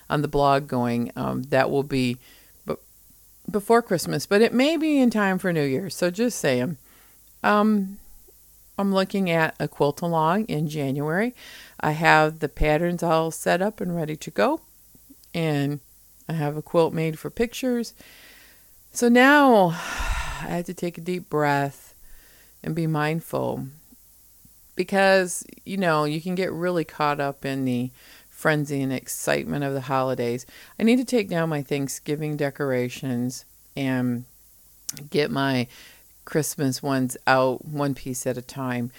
on 0.10 0.22
the 0.22 0.28
blog 0.28 0.68
going, 0.68 1.12
um, 1.16 1.44
that 1.44 1.70
will 1.70 1.84
be 1.84 2.18
b- 2.66 2.76
before 3.50 3.82
Christmas. 3.82 4.26
But 4.26 4.42
it 4.42 4.54
may 4.54 4.78
be 4.78 5.00
in 5.00 5.10
time 5.10 5.38
for 5.38 5.52
New 5.52 5.66
Year's. 5.66 5.96
So 5.96 6.10
just 6.12 6.40
saying. 6.40 6.78
Um, 7.44 8.00
I'm 8.78 8.94
looking 8.94 9.30
at 9.30 9.56
a 9.60 9.68
quilt 9.68 10.02
along 10.02 10.46
in 10.46 10.68
January. 10.68 11.34
I 11.80 11.92
have 11.92 12.40
the 12.40 12.50
patterns 12.50 13.04
all 13.04 13.32
set 13.32 13.62
up 13.62 13.80
and 13.80 13.96
ready 13.96 14.16
to 14.18 14.32
go 14.32 14.62
and 15.36 15.82
I 16.28 16.34
have 16.34 16.58
a 16.58 16.62
quilt 16.62 16.94
made 16.94 17.20
for 17.20 17.30
pictures. 17.30 17.94
So 18.92 19.10
now 19.10 19.68
I 20.42 20.48
have 20.48 20.66
to 20.66 20.74
take 20.74 20.98
a 20.98 21.02
deep 21.02 21.30
breath 21.30 21.94
and 22.64 22.74
be 22.74 22.88
mindful 22.88 23.68
because, 24.76 25.46
you 25.66 25.78
know, 25.78 26.06
you 26.06 26.22
can 26.22 26.34
get 26.36 26.52
really 26.52 26.84
caught 26.84 27.20
up 27.20 27.46
in 27.46 27.66
the 27.66 27.92
frenzy 28.36 28.82
and 28.82 28.92
excitement 28.92 29.63
of 29.63 29.74
the 29.74 29.82
holidays. 29.82 30.46
I 30.77 30.84
need 30.84 30.98
to 30.98 31.06
take 31.06 31.30
down 31.30 31.48
my 31.48 31.62
Thanksgiving 31.62 32.36
decorations 32.36 33.46
and 33.77 34.25
get 35.10 35.32
my 35.32 35.68
Christmas 36.25 36.84
ones 36.84 37.15
out 37.25 37.63
one 37.63 37.96
piece 37.96 38.27
at 38.27 38.38
a 38.38 38.42
time 38.42 38.92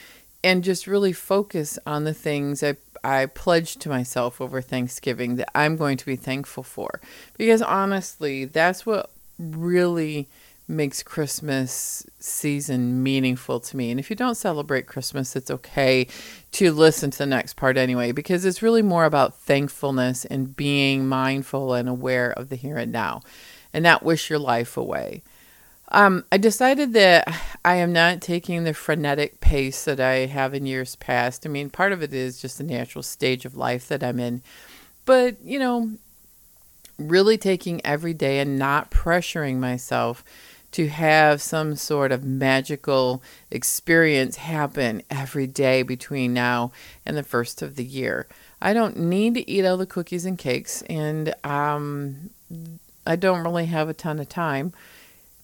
and 0.42 0.64
just 0.64 0.86
really 0.86 1.12
focus 1.12 1.78
on 1.86 2.04
the 2.04 2.14
things 2.14 2.62
I 2.62 2.76
I 3.04 3.26
pledged 3.26 3.80
to 3.82 3.88
myself 3.88 4.40
over 4.40 4.60
Thanksgiving 4.60 5.36
that 5.36 5.50
I'm 5.54 5.76
going 5.76 5.96
to 5.98 6.06
be 6.06 6.16
thankful 6.16 6.64
for. 6.64 7.00
Because 7.36 7.62
honestly, 7.62 8.46
that's 8.46 8.84
what 8.84 9.10
really 9.38 10.28
makes 10.68 11.02
Christmas 11.02 12.04
season 12.18 13.02
meaningful 13.02 13.60
to 13.60 13.76
me. 13.76 13.90
And 13.90 14.00
if 14.00 14.10
you 14.10 14.16
don't 14.16 14.34
celebrate 14.34 14.86
Christmas, 14.86 15.36
it's 15.36 15.50
okay 15.50 16.08
to 16.52 16.72
listen 16.72 17.10
to 17.12 17.18
the 17.18 17.26
next 17.26 17.54
part 17.54 17.76
anyway, 17.76 18.12
because 18.12 18.44
it's 18.44 18.62
really 18.62 18.82
more 18.82 19.04
about 19.04 19.36
thankfulness 19.36 20.24
and 20.24 20.56
being 20.56 21.06
mindful 21.06 21.72
and 21.74 21.88
aware 21.88 22.32
of 22.32 22.48
the 22.48 22.56
here 22.56 22.78
and 22.78 22.90
now 22.90 23.22
and 23.72 23.82
not 23.82 24.02
wish 24.02 24.28
your 24.28 24.38
life 24.38 24.76
away. 24.76 25.22
Um, 25.92 26.24
I 26.32 26.38
decided 26.38 26.94
that 26.94 27.32
I 27.64 27.76
am 27.76 27.92
not 27.92 28.20
taking 28.20 28.64
the 28.64 28.74
frenetic 28.74 29.40
pace 29.40 29.84
that 29.84 30.00
I 30.00 30.26
have 30.26 30.52
in 30.52 30.66
years 30.66 30.96
past. 30.96 31.46
I 31.46 31.48
mean, 31.48 31.70
part 31.70 31.92
of 31.92 32.02
it 32.02 32.12
is 32.12 32.42
just 32.42 32.58
the 32.58 32.64
natural 32.64 33.04
stage 33.04 33.44
of 33.44 33.56
life 33.56 33.86
that 33.86 34.02
I'm 34.02 34.18
in. 34.18 34.42
But, 35.04 35.40
you 35.44 35.60
know, 35.60 35.92
really 36.98 37.38
taking 37.38 37.84
every 37.86 38.14
day 38.14 38.40
and 38.40 38.58
not 38.58 38.90
pressuring 38.90 39.58
myself 39.58 40.24
to 40.76 40.88
have 40.88 41.40
some 41.40 41.74
sort 41.74 42.12
of 42.12 42.22
magical 42.22 43.22
experience 43.50 44.36
happen 44.36 45.02
every 45.08 45.46
day 45.46 45.82
between 45.82 46.34
now 46.34 46.70
and 47.06 47.16
the 47.16 47.22
first 47.22 47.62
of 47.62 47.76
the 47.76 47.84
year. 47.84 48.26
I 48.60 48.74
don't 48.74 48.98
need 48.98 49.32
to 49.36 49.50
eat 49.50 49.64
all 49.64 49.78
the 49.78 49.86
cookies 49.86 50.26
and 50.26 50.36
cakes, 50.36 50.82
and 50.82 51.34
um, 51.44 52.28
I 53.06 53.16
don't 53.16 53.42
really 53.42 53.64
have 53.64 53.88
a 53.88 53.94
ton 53.94 54.18
of 54.18 54.28
time. 54.28 54.74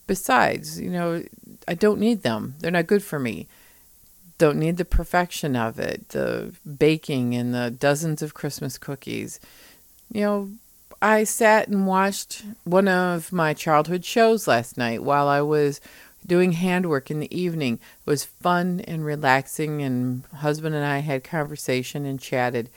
Besides, 0.05 0.79
you 0.79 0.91
know, 0.91 1.23
I 1.67 1.73
don't 1.73 1.99
need 1.99 2.21
them. 2.21 2.53
They're 2.59 2.69
not 2.69 2.85
good 2.85 3.01
for 3.01 3.17
me. 3.17 3.47
Don't 4.37 4.59
need 4.59 4.77
the 4.77 4.85
perfection 4.85 5.55
of 5.55 5.79
it, 5.79 6.09
the 6.09 6.53
baking 6.77 7.33
and 7.33 7.55
the 7.55 7.71
dozens 7.71 8.21
of 8.21 8.35
Christmas 8.35 8.77
cookies. 8.77 9.39
You 10.11 10.21
know, 10.21 10.49
I 11.03 11.25
sat 11.25 11.67
and 11.67 11.85
watched 11.85 12.45
one 12.63 12.87
of 12.87 13.33
my 13.33 13.53
childhood 13.53 14.05
shows 14.05 14.47
last 14.47 14.77
night 14.77 15.03
while 15.03 15.27
I 15.27 15.41
was 15.41 15.81
doing 16.25 16.53
handwork 16.53 17.11
in 17.11 17.19
the 17.19 17.37
evening. 17.37 17.73
It 17.73 18.09
was 18.09 18.23
fun 18.23 18.79
and 18.87 19.03
relaxing, 19.03 19.81
and 19.81 20.23
husband 20.35 20.75
and 20.75 20.85
I 20.85 20.99
had 20.99 21.25
conversation 21.25 22.05
and 22.05 22.21
chatted. 22.21 22.69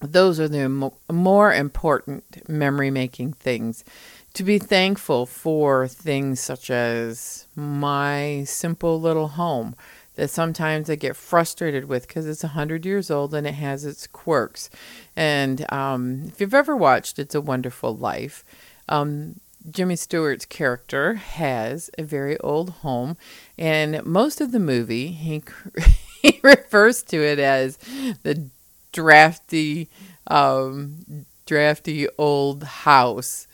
Those 0.00 0.40
are 0.40 0.48
the 0.48 0.68
mo- 0.68 0.96
more 1.08 1.54
important 1.54 2.48
memory 2.48 2.90
making 2.90 3.34
things 3.34 3.84
to 4.32 4.42
be 4.42 4.58
thankful 4.58 5.24
for 5.24 5.86
things 5.86 6.40
such 6.40 6.68
as 6.68 7.46
my 7.54 8.42
simple 8.44 9.00
little 9.00 9.28
home 9.28 9.76
that 10.16 10.30
sometimes 10.30 10.88
I 10.88 10.94
get 10.94 11.16
frustrated 11.16 11.88
with 11.88 12.06
because 12.06 12.26
it's 12.26 12.42
100 12.42 12.86
years 12.86 13.10
old 13.10 13.34
and 13.34 13.46
it 13.46 13.54
has 13.54 13.84
its 13.84 14.06
quirks. 14.06 14.70
And 15.16 15.70
um, 15.72 16.24
if 16.26 16.40
you've 16.40 16.54
ever 16.54 16.76
watched 16.76 17.18
It's 17.18 17.34
a 17.34 17.40
Wonderful 17.40 17.96
Life, 17.96 18.44
um, 18.88 19.40
Jimmy 19.70 19.96
Stewart's 19.96 20.44
character 20.44 21.14
has 21.14 21.90
a 21.96 22.02
very 22.02 22.38
old 22.40 22.70
home, 22.70 23.16
and 23.58 24.04
most 24.04 24.42
of 24.42 24.52
the 24.52 24.60
movie 24.60 25.08
he 25.08 25.42
he 26.22 26.38
refers 26.42 27.02
to 27.04 27.22
it 27.22 27.38
as 27.38 27.78
the 28.22 28.48
drafty, 28.92 29.88
um, 30.26 31.24
drafty 31.46 32.06
old 32.18 32.62
house 32.62 33.46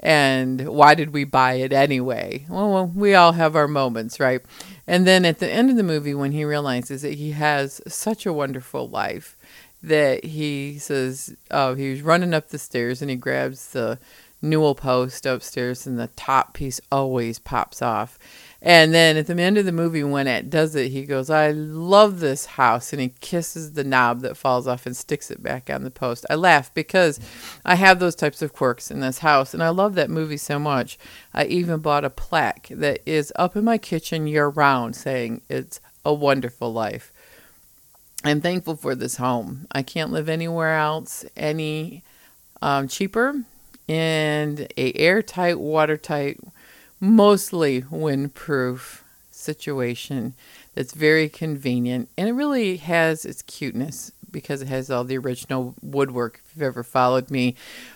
and 0.00 0.68
why 0.68 0.94
did 0.94 1.12
we 1.12 1.24
buy 1.24 1.54
it 1.54 1.72
anyway? 1.72 2.44
Well, 2.48 2.86
we 2.86 3.14
all 3.14 3.32
have 3.32 3.56
our 3.56 3.66
moments, 3.66 4.20
right? 4.20 4.40
And 4.86 5.06
then 5.06 5.24
at 5.24 5.40
the 5.40 5.50
end 5.50 5.70
of 5.70 5.76
the 5.76 5.82
movie, 5.82 6.14
when 6.14 6.32
he 6.32 6.44
realizes 6.44 7.02
that 7.02 7.14
he 7.14 7.32
has 7.32 7.80
such 7.88 8.24
a 8.24 8.32
wonderful 8.32 8.88
life 8.88 9.36
that 9.82 10.24
he 10.24 10.78
says 10.78 11.36
oh 11.50 11.74
he 11.74 11.90
was 11.90 12.02
running 12.02 12.34
up 12.34 12.48
the 12.48 12.58
stairs 12.58 13.00
and 13.00 13.10
he 13.10 13.16
grabs 13.16 13.68
the 13.68 13.98
newel 14.42 14.74
post 14.74 15.24
upstairs 15.26 15.86
and 15.86 15.98
the 15.98 16.08
top 16.08 16.54
piece 16.54 16.80
always 16.90 17.38
pops 17.38 17.80
off 17.80 18.18
and 18.62 18.94
then 18.94 19.16
at 19.16 19.26
the 19.26 19.40
end 19.40 19.58
of 19.58 19.66
the 19.66 19.72
movie, 19.72 20.02
when 20.02 20.26
it 20.26 20.48
does 20.48 20.74
it, 20.74 20.90
he 20.90 21.04
goes, 21.04 21.28
I 21.28 21.50
love 21.50 22.20
this 22.20 22.46
house. 22.46 22.92
And 22.92 23.02
he 23.02 23.10
kisses 23.20 23.72
the 23.72 23.84
knob 23.84 24.20
that 24.20 24.36
falls 24.36 24.66
off 24.66 24.86
and 24.86 24.96
sticks 24.96 25.30
it 25.30 25.42
back 25.42 25.68
on 25.68 25.84
the 25.84 25.90
post. 25.90 26.24
I 26.30 26.36
laugh 26.36 26.72
because 26.72 27.20
I 27.64 27.74
have 27.74 27.98
those 27.98 28.14
types 28.14 28.40
of 28.40 28.52
quirks 28.52 28.90
in 28.90 29.00
this 29.00 29.18
house. 29.18 29.52
And 29.52 29.62
I 29.62 29.68
love 29.68 29.94
that 29.94 30.10
movie 30.10 30.38
so 30.38 30.58
much. 30.58 30.98
I 31.34 31.44
even 31.44 31.80
bought 31.80 32.04
a 32.04 32.10
plaque 32.10 32.68
that 32.70 33.00
is 33.04 33.32
up 33.36 33.56
in 33.56 33.64
my 33.64 33.78
kitchen 33.78 34.26
year 34.26 34.48
round 34.48 34.96
saying 34.96 35.42
it's 35.48 35.80
a 36.04 36.14
wonderful 36.14 36.72
life. 36.72 37.12
I'm 38.24 38.40
thankful 38.40 38.76
for 38.76 38.94
this 38.94 39.16
home. 39.16 39.66
I 39.70 39.82
can't 39.82 40.12
live 40.12 40.28
anywhere 40.28 40.78
else 40.78 41.24
any 41.36 42.02
um, 42.62 42.88
cheaper 42.88 43.44
and 43.88 44.66
a 44.76 44.92
airtight, 44.94 45.60
watertight 45.60 46.40
mostly 47.00 47.82
windproof 47.82 49.00
situation 49.30 50.34
that's 50.74 50.92
very 50.92 51.28
convenient 51.28 52.08
and 52.16 52.28
it 52.28 52.32
really 52.32 52.78
has 52.78 53.24
its 53.24 53.42
cuteness 53.42 54.12
because 54.36 54.60
it 54.60 54.68
has 54.68 54.90
all 54.90 55.02
the 55.02 55.16
original 55.16 55.74
woodwork. 55.80 56.42
If 56.44 56.56
you've 56.56 56.62
ever 56.62 56.82
followed 56.82 57.30
me 57.30 57.54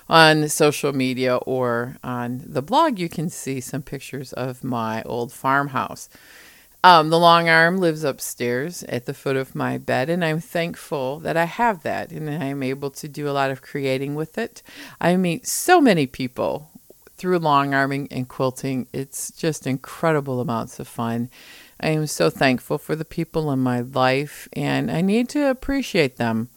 on 0.08 0.48
social 0.48 0.92
media 0.92 1.36
or 1.36 1.96
on 2.02 2.42
the 2.46 2.62
blog, 2.62 2.98
you 2.98 3.10
can 3.10 3.28
see 3.28 3.60
some 3.60 3.82
pictures 3.82 4.32
of 4.32 4.64
my 4.64 5.02
old 5.02 5.32
farmhouse. 5.32 6.08
Um, 6.82 7.10
the 7.10 7.18
long 7.18 7.50
arm 7.50 7.76
lives 7.76 8.04
upstairs 8.04 8.84
at 8.84 9.04
the 9.04 9.12
foot 9.12 9.36
of 9.36 9.54
my 9.54 9.76
bed, 9.76 10.08
and 10.08 10.24
I'm 10.24 10.40
thankful 10.40 11.18
that 11.20 11.36
I 11.36 11.44
have 11.44 11.82
that 11.82 12.10
and 12.10 12.30
I'm 12.30 12.62
able 12.62 12.90
to 12.92 13.06
do 13.06 13.28
a 13.28 13.36
lot 13.36 13.50
of 13.50 13.60
creating 13.60 14.14
with 14.14 14.38
it. 14.38 14.62
I 14.98 15.16
meet 15.16 15.46
so 15.46 15.78
many 15.78 16.06
people 16.06 16.70
through 17.20 17.38
long 17.38 17.74
arming 17.74 18.08
and 18.10 18.26
quilting. 18.26 18.86
It's 18.94 19.30
just 19.30 19.66
incredible 19.66 20.40
amounts 20.40 20.80
of 20.80 20.88
fun. 20.88 21.28
I 21.78 21.90
am 21.90 22.06
so 22.06 22.30
thankful 22.30 22.78
for 22.78 22.96
the 22.96 23.04
people 23.04 23.52
in 23.52 23.58
my 23.58 23.80
life, 23.80 24.48
and 24.54 24.90
I 24.90 25.02
need 25.02 25.28
to 25.30 25.50
appreciate 25.50 26.16
them. 26.16 26.48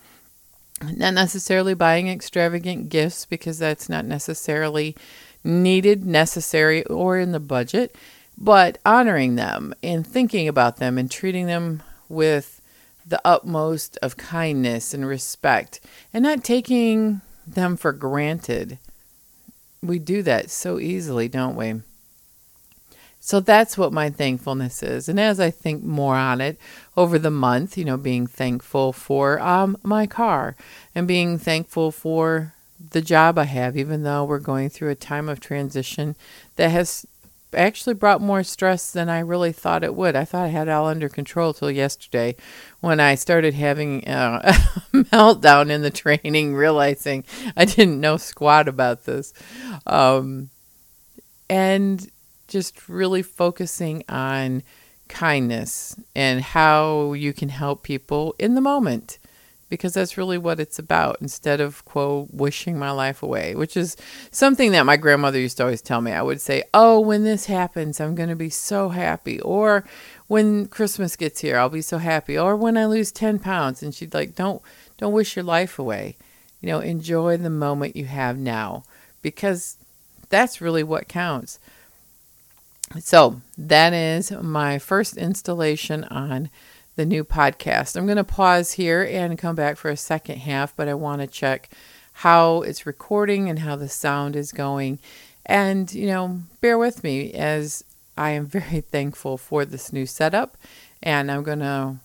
Not 0.81 1.13
necessarily 1.13 1.73
buying 1.73 2.07
extravagant 2.07 2.87
gifts 2.87 3.25
because 3.25 3.59
that's 3.59 3.89
not 3.89 4.05
necessarily 4.05 4.95
needed, 5.43 6.05
necessary, 6.05 6.85
or 6.85 7.19
in 7.19 7.33
the 7.33 7.41
budget, 7.41 7.93
but 8.37 8.77
honoring 8.85 9.35
them 9.35 9.73
and 9.83 10.07
thinking 10.07 10.47
about 10.47 10.77
them 10.77 10.97
and 10.97 11.11
treating 11.11 11.45
them 11.45 11.83
with 12.07 12.61
the 13.05 13.21
utmost 13.25 13.97
of 14.01 14.15
kindness 14.15 14.93
and 14.93 15.05
respect 15.05 15.81
and 16.13 16.23
not 16.23 16.41
taking 16.41 17.19
them 17.45 17.75
for 17.75 17.91
granted 17.91 18.79
we 19.83 19.99
do 19.99 20.21
that 20.23 20.49
so 20.49 20.79
easily, 20.79 21.27
don't 21.27 21.55
we? 21.55 21.81
So 23.19 23.39
that's 23.39 23.77
what 23.77 23.93
my 23.93 24.09
thankfulness 24.09 24.83
is. 24.83 25.07
And 25.07 25.17
as 25.17 25.39
I 25.39 25.49
think 25.49 25.81
more 25.81 26.15
on 26.15 26.41
it 26.41 26.57
over 26.97 27.17
the 27.17 27.31
month, 27.31 27.77
you 27.77 27.85
know, 27.85 27.95
being 27.95 28.27
thankful 28.27 28.91
for 28.91 29.39
um, 29.39 29.77
my 29.81 30.07
car 30.07 30.57
and 30.93 31.07
being 31.07 31.37
thankful 31.37 31.91
for 31.91 32.53
the 32.91 33.01
job 33.01 33.37
I 33.37 33.45
have, 33.45 33.77
even 33.77 34.03
though 34.03 34.25
we're 34.25 34.39
going 34.39 34.69
through 34.69 34.89
a 34.89 34.95
time 34.95 35.29
of 35.29 35.39
transition 35.39 36.17
that 36.57 36.69
has 36.69 37.07
actually 37.53 37.93
brought 37.95 38.21
more 38.21 38.43
stress 38.43 38.91
than 38.91 39.09
I 39.09 39.19
really 39.19 39.51
thought 39.51 39.83
it 39.83 39.95
would. 39.95 40.15
I 40.15 40.25
thought 40.25 40.45
I 40.45 40.49
had 40.49 40.67
it 40.67 40.71
all 40.71 40.87
under 40.87 41.09
control 41.09 41.53
till 41.53 41.71
yesterday 41.71 42.35
when 42.79 42.99
I 42.99 43.15
started 43.15 43.53
having 43.53 44.07
uh, 44.07 44.41
a 44.93 44.97
meltdown 44.97 45.69
in 45.69 45.81
the 45.81 45.91
training, 45.91 46.55
realizing 46.55 47.23
I 47.55 47.65
didn't 47.65 47.99
know 47.99 48.17
squat 48.17 48.67
about 48.67 49.05
this. 49.05 49.33
Um, 49.85 50.49
and 51.49 52.09
just 52.47 52.87
really 52.89 53.21
focusing 53.21 54.03
on 54.07 54.63
kindness 55.07 55.95
and 56.15 56.41
how 56.41 57.13
you 57.13 57.33
can 57.33 57.49
help 57.49 57.83
people 57.83 58.35
in 58.39 58.55
the 58.55 58.61
moment 58.61 59.19
because 59.73 59.95
that's 59.95 60.19
really 60.19 60.37
what 60.37 60.59
it's 60.59 60.77
about 60.77 61.17
instead 61.19 61.59
of 61.59 61.83
quote 61.83 62.27
wishing 62.31 62.77
my 62.77 62.91
life 62.91 63.23
away 63.23 63.55
which 63.55 63.75
is 63.75 63.97
something 64.29 64.71
that 64.71 64.85
my 64.85 64.95
grandmother 64.95 65.39
used 65.39 65.57
to 65.57 65.63
always 65.63 65.81
tell 65.81 65.99
me. 65.99 66.11
I 66.11 66.21
would 66.21 66.39
say 66.39 66.63
oh 66.75 66.99
when 66.99 67.23
this 67.23 67.47
happens 67.47 67.99
i'm 67.99 68.13
going 68.13 68.29
to 68.29 68.35
be 68.35 68.51
so 68.51 68.89
happy. 68.89 69.41
Or 69.41 69.83
when 70.27 70.67
christmas 70.67 71.15
gets 71.15 71.41
here 71.41 71.57
i'll 71.57 71.69
be 71.69 71.81
so 71.81 71.97
happy. 71.97 72.37
Or 72.37 72.55
when 72.55 72.77
i 72.77 72.85
lose 72.85 73.11
10 73.11 73.39
pounds 73.39 73.81
and 73.81 73.95
she'd 73.95 74.13
like 74.13 74.35
don't 74.35 74.61
don't 74.97 75.13
wish 75.13 75.35
your 75.35 75.43
life 75.43 75.79
away. 75.79 76.17
You 76.61 76.69
know 76.69 76.79
enjoy 76.79 77.37
the 77.37 77.49
moment 77.49 77.95
you 77.95 78.05
have 78.05 78.37
now. 78.37 78.83
Because 79.23 79.77
that's 80.29 80.61
really 80.61 80.83
what 80.83 81.07
counts. 81.07 81.57
So 82.99 83.41
that 83.57 83.91
is 83.93 84.31
my 84.31 84.77
first 84.77 85.17
installation 85.17 86.03
on 86.03 86.51
the 86.95 87.05
new 87.05 87.23
podcast. 87.23 87.95
I'm 87.95 88.05
going 88.05 88.17
to 88.17 88.23
pause 88.23 88.73
here 88.73 89.03
and 89.03 89.37
come 89.37 89.55
back 89.55 89.77
for 89.77 89.89
a 89.89 89.97
second 89.97 90.39
half, 90.39 90.75
but 90.75 90.87
I 90.87 90.93
want 90.93 91.21
to 91.21 91.27
check 91.27 91.69
how 92.17 92.61
it's 92.61 92.85
recording 92.85 93.49
and 93.49 93.59
how 93.59 93.75
the 93.75 93.89
sound 93.89 94.35
is 94.35 94.51
going. 94.51 94.99
And, 95.45 95.91
you 95.93 96.07
know, 96.07 96.41
bear 96.61 96.77
with 96.77 97.03
me 97.03 97.33
as 97.33 97.83
I 98.15 98.31
am 98.31 98.45
very 98.47 98.81
thankful 98.81 99.37
for 99.37 99.65
this 99.65 99.91
new 99.91 100.05
setup. 100.05 100.57
And 101.01 101.31
I'm 101.31 101.43
going 101.43 101.59
to 101.59 101.95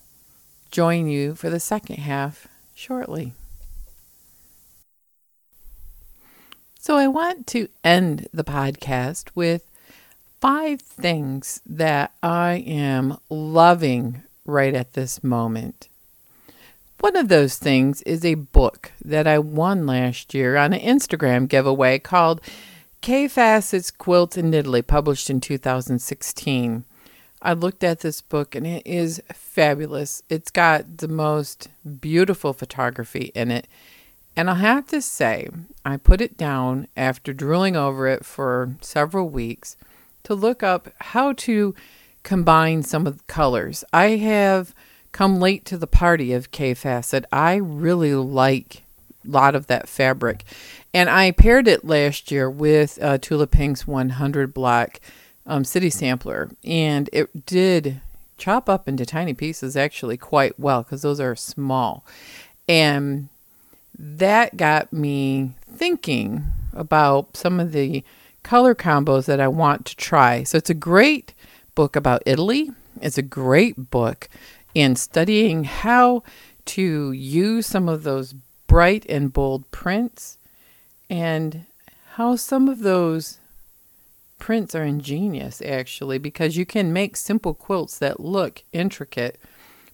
join 0.70 1.06
you 1.06 1.34
for 1.34 1.50
the 1.50 1.60
second 1.60 1.96
half 1.96 2.48
shortly. 2.74 3.32
So, 6.80 6.96
I 6.96 7.06
want 7.06 7.46
to 7.48 7.68
end 7.84 8.28
the 8.32 8.44
podcast 8.44 9.30
with 9.34 9.68
five 10.40 10.80
things 10.80 11.60
that 11.66 12.12
I 12.22 12.64
am 12.66 13.18
loving 13.28 14.22
right 14.48 14.74
at 14.74 14.94
this 14.94 15.22
moment. 15.22 15.88
One 17.00 17.14
of 17.14 17.28
those 17.28 17.56
things 17.56 18.02
is 18.02 18.24
a 18.24 18.34
book 18.34 18.90
that 19.04 19.26
I 19.26 19.38
won 19.38 19.86
last 19.86 20.34
year 20.34 20.56
on 20.56 20.72
an 20.72 20.80
Instagram 20.80 21.48
giveaway 21.48 22.00
called 22.00 22.40
Kaffe 23.00 23.30
Fassett 23.30 23.96
Quilt 23.98 24.36
in 24.36 24.52
Italy, 24.52 24.82
published 24.82 25.30
in 25.30 25.40
2016. 25.40 26.84
I 27.40 27.52
looked 27.52 27.84
at 27.84 28.00
this 28.00 28.20
book 28.20 28.56
and 28.56 28.66
it 28.66 28.84
is 28.84 29.22
fabulous. 29.32 30.24
It's 30.28 30.50
got 30.50 30.98
the 30.98 31.06
most 31.06 31.68
beautiful 32.00 32.52
photography 32.52 33.30
in 33.34 33.52
it. 33.52 33.68
And 34.34 34.50
i 34.50 34.54
have 34.54 34.86
to 34.88 35.00
say, 35.00 35.48
I 35.84 35.96
put 35.98 36.20
it 36.20 36.36
down 36.36 36.88
after 36.96 37.32
drooling 37.32 37.76
over 37.76 38.08
it 38.08 38.24
for 38.24 38.76
several 38.80 39.28
weeks 39.28 39.76
to 40.24 40.34
look 40.34 40.62
up 40.62 40.88
how 40.98 41.32
to 41.34 41.74
combine 42.22 42.82
some 42.82 43.06
of 43.06 43.18
the 43.18 43.24
colors. 43.24 43.84
I 43.92 44.16
have 44.16 44.74
come 45.12 45.40
late 45.40 45.64
to 45.66 45.78
the 45.78 45.86
party 45.86 46.32
of 46.32 46.50
Kaffe 46.50 46.82
Fassett. 46.82 47.24
I 47.32 47.56
really 47.56 48.14
like 48.14 48.82
a 49.26 49.30
lot 49.30 49.54
of 49.54 49.66
that 49.66 49.88
fabric. 49.88 50.44
And 50.94 51.08
I 51.08 51.30
paired 51.32 51.68
it 51.68 51.84
last 51.84 52.30
year 52.30 52.50
with 52.50 52.98
uh, 53.02 53.18
Tula 53.18 53.46
Pink's 53.46 53.86
100 53.86 54.54
Black 54.54 55.00
um, 55.46 55.64
City 55.64 55.90
Sampler. 55.90 56.50
And 56.64 57.10
it 57.12 57.46
did 57.46 58.00
chop 58.36 58.68
up 58.68 58.88
into 58.88 59.04
tiny 59.04 59.34
pieces 59.34 59.76
actually 59.76 60.16
quite 60.16 60.58
well 60.58 60.82
because 60.82 61.02
those 61.02 61.20
are 61.20 61.34
small. 61.36 62.04
And 62.68 63.28
that 63.98 64.56
got 64.56 64.92
me 64.92 65.52
thinking 65.68 66.44
about 66.72 67.36
some 67.36 67.58
of 67.58 67.72
the 67.72 68.04
color 68.42 68.74
combos 68.74 69.26
that 69.26 69.40
I 69.40 69.48
want 69.48 69.84
to 69.86 69.96
try. 69.96 70.42
So 70.44 70.56
it's 70.56 70.70
a 70.70 70.74
great 70.74 71.34
book 71.78 71.94
about 71.94 72.24
Italy. 72.26 72.72
It's 73.00 73.18
a 73.18 73.22
great 73.22 73.88
book 73.88 74.28
in 74.74 74.96
studying 74.96 75.62
how 75.62 76.24
to 76.64 77.12
use 77.12 77.68
some 77.68 77.88
of 77.88 78.02
those 78.02 78.34
bright 78.66 79.06
and 79.08 79.32
bold 79.32 79.70
prints 79.70 80.38
and 81.08 81.66
how 82.14 82.34
some 82.34 82.68
of 82.68 82.80
those 82.80 83.38
prints 84.40 84.74
are 84.74 84.82
ingenious 84.82 85.62
actually 85.62 86.18
because 86.18 86.56
you 86.56 86.66
can 86.66 86.92
make 86.92 87.16
simple 87.16 87.54
quilts 87.54 87.96
that 87.96 88.18
look 88.18 88.64
intricate 88.72 89.38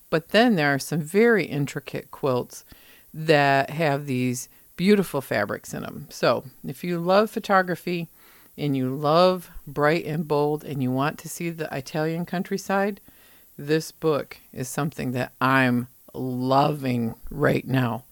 but 0.08 0.30
then 0.30 0.54
there 0.54 0.72
are 0.72 0.78
some 0.78 1.02
very 1.02 1.44
intricate 1.44 2.10
quilts 2.10 2.64
that 3.12 3.68
have 3.68 4.06
these 4.06 4.48
beautiful 4.76 5.20
fabrics 5.20 5.74
in 5.74 5.82
them 5.82 6.06
so 6.08 6.44
if 6.66 6.82
you 6.82 6.98
love 6.98 7.30
photography 7.30 8.08
and 8.56 8.76
you 8.76 8.94
love 8.94 9.50
bright 9.66 10.04
and 10.04 10.26
bold 10.28 10.64
and 10.64 10.82
you 10.82 10.90
want 10.90 11.18
to 11.18 11.28
see 11.28 11.50
the 11.50 11.68
Italian 11.74 12.24
countryside, 12.24 13.00
this 13.56 13.92
book 13.92 14.38
is 14.52 14.68
something 14.68 15.12
that 15.12 15.32
I'm 15.40 15.88
loving 16.12 17.14
right 17.30 17.66
now. 17.66 18.04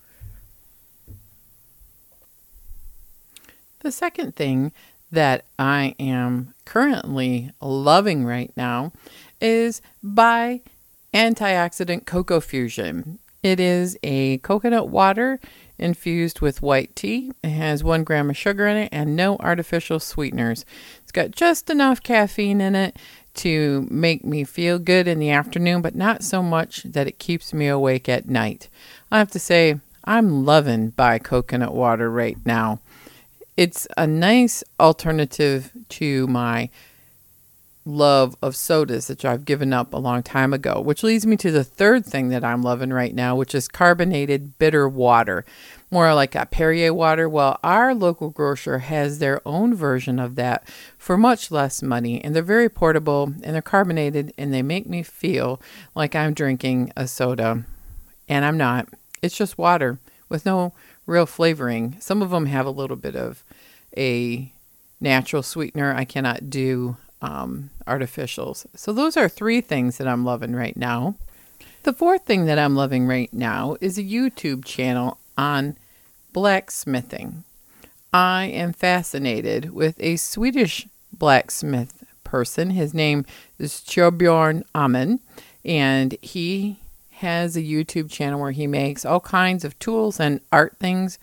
The 3.81 3.93
second 3.93 4.37
thing 4.37 4.73
that 5.11 5.45
I 5.59 5.95
am 5.99 6.55
currently 6.65 7.53
loving 7.61 8.25
right 8.25 8.53
now 8.57 8.93
is 9.41 9.83
by 10.03 10.63
Antioxidant 11.13 12.07
Cocoa 12.07 12.41
Fusion. 12.41 13.19
It 13.43 13.59
is 13.59 13.99
a 14.05 14.39
coconut 14.39 14.89
water 14.89 15.41
infused 15.79 16.41
with 16.41 16.63
white 16.63 16.95
tea. 16.95 17.33
It 17.43 17.51
has 17.51 17.83
one 17.83 18.05
gram 18.05 18.31
of 18.31 18.37
sugar 18.37 18.67
in 18.67 18.77
it 18.77 18.89
and 18.93 19.17
no 19.17 19.37
artificial 19.39 20.01
sweeteners. 20.01 20.65
It's 21.03 21.13
got 21.13 21.31
just 21.31 21.71
enough 21.71 22.03
caffeine 22.03 22.61
in 22.61 22.75
it 22.75 22.97
to 23.35 23.87
make 23.91 24.25
me 24.25 24.45
feel 24.45 24.79
good 24.79 25.09
in 25.09 25.19
the 25.19 25.31
afternoon, 25.31 25.83
but 25.83 25.95
not 25.95 26.23
so 26.23 26.43
much 26.43 26.83
that 26.83 27.07
it 27.07 27.19
keeps 27.19 27.55
me 27.55 27.67
awake 27.67 28.09
at 28.09 28.29
night. 28.29 28.69
I 29.11 29.19
have 29.19 29.31
to 29.33 29.39
say, 29.39 29.81
I'm 30.05 30.45
loving 30.45 30.91
Bai 30.91 31.19
coconut 31.19 31.75
water 31.75 32.11
right 32.11 32.37
now. 32.45 32.81
It's 33.57 33.87
a 33.97 34.07
nice 34.07 34.65
alternative 34.81 35.73
to 35.91 36.27
my 36.27 36.71
love 37.85 38.37
of 38.41 38.55
sodas 38.55 39.09
that 39.09 39.25
I've 39.25 39.45
given 39.45 39.73
up 39.73 39.93
a 39.93 39.99
long 39.99 40.23
time 40.23 40.53
ago, 40.53 40.81
which 40.81 41.03
leads 41.03 41.27
me 41.27 41.37
to 41.39 41.51
the 41.51 41.65
third 41.65 42.07
thing 42.07 42.29
that 42.29 42.45
I'm 42.45 42.63
loving 42.63 42.93
right 42.93 43.15
now, 43.15 43.35
which 43.35 43.55
is 43.55 43.69
carbonated 43.69 44.59
bitter 44.59 44.89
water, 44.89 45.45
more 45.91 46.15
like 46.15 46.35
a 46.35 46.47
Perrier 46.47 46.95
water. 46.95 47.29
Well, 47.29 47.59
our 47.65 47.95
local 47.95 48.31
grocer 48.31 48.79
has 48.79 49.19
their 49.19 49.47
own 49.47 49.75
version 49.75 50.19
of 50.19 50.37
that 50.37 50.67
for 50.97 51.17
much 51.17 51.51
less 51.51 51.83
money, 51.83 52.23
and 52.23 52.35
they're 52.35 52.43
very 52.43 52.69
portable 52.69 53.35
and 53.43 53.55
they're 53.55 53.63
carbonated 53.63 54.33
and 54.39 54.55
they 54.55 54.63
make 54.63 54.89
me 54.89 55.03
feel 55.03 55.61
like 55.95 56.15
I'm 56.15 56.35
drinking 56.35 56.93
a 56.97 57.09
soda, 57.09 57.65
and 58.29 58.45
I'm 58.45 58.57
not. 58.57 58.89
It's 59.23 59.37
just 59.37 59.59
water 59.59 59.99
with 60.29 60.47
no 60.47 60.73
real 61.07 61.27
flavoring. 61.27 61.97
Some 62.01 62.23
of 62.23 62.31
them 62.31 62.47
have 62.47 62.67
a 62.67 62.71
little 62.71 62.97
bit 62.97 63.17
of 63.17 63.45
a 63.97 64.53
natural 65.01 65.43
sweetener. 65.43 65.95
I 65.95 66.05
cannot 66.05 66.49
do 66.49 66.97
um, 67.21 67.71
artificials. 67.87 68.67
So 68.75 68.93
those 68.93 69.17
are 69.17 69.29
three 69.29 69.61
things 69.61 69.99
that 69.99 70.09
I'm 70.09 70.25
loving 70.25 70.55
right 70.55 70.77
now. 70.77 71.17
The 71.85 71.93
fourth 71.93 72.25
thing 72.25 72.47
that 72.47 72.59
I'm 72.59 72.77
loving 72.77 73.07
right 73.07 73.33
now 73.33 73.77
is 73.81 73.99
a 73.99 74.03
YouTube 74.05 74.65
channel 74.65 75.19
on 75.37 75.77
blacksmithing. 76.33 77.45
I 78.13 78.45
am 78.45 78.73
fascinated 78.73 79.73
with 79.73 79.97
a 80.01 80.17
Swedish 80.17 80.87
blacksmith 81.13 82.05
person. 82.25 82.71
His 82.71 82.95
name 82.95 83.25
is 83.59 83.75
Torbjörn 83.75 84.63
Åhman, 84.75 85.19
and 85.65 86.17
he 86.23 86.79
has 87.17 87.57
a 87.57 87.63
YouTube 87.63 88.11
channel 88.11 88.41
where 88.41 88.53
he 88.53 88.67
makes 88.67 89.05
all 89.05 89.21
kinds 89.21 89.65
of 89.65 89.79
tools 89.79 90.19
and 90.21 90.41
art 90.51 90.77
things 90.79 91.19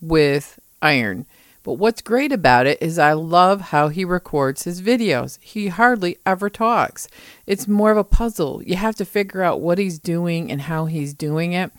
with 0.00 0.58
iron. 0.80 1.26
But 1.64 1.74
what's 1.74 2.02
great 2.02 2.30
about 2.30 2.66
it 2.66 2.80
is 2.82 2.98
I 2.98 3.14
love 3.14 3.60
how 3.62 3.88
he 3.88 4.04
records 4.04 4.64
his 4.64 4.82
videos. 4.82 5.38
He 5.40 5.68
hardly 5.68 6.18
ever 6.26 6.50
talks. 6.50 7.08
It's 7.46 7.66
more 7.66 7.90
of 7.90 7.96
a 7.96 8.04
puzzle. 8.04 8.62
You 8.62 8.76
have 8.76 8.94
to 8.96 9.06
figure 9.06 9.42
out 9.42 9.62
what 9.62 9.78
he's 9.78 9.98
doing 9.98 10.52
and 10.52 10.60
how 10.60 10.84
he's 10.84 11.14
doing 11.14 11.54
it. 11.54 11.72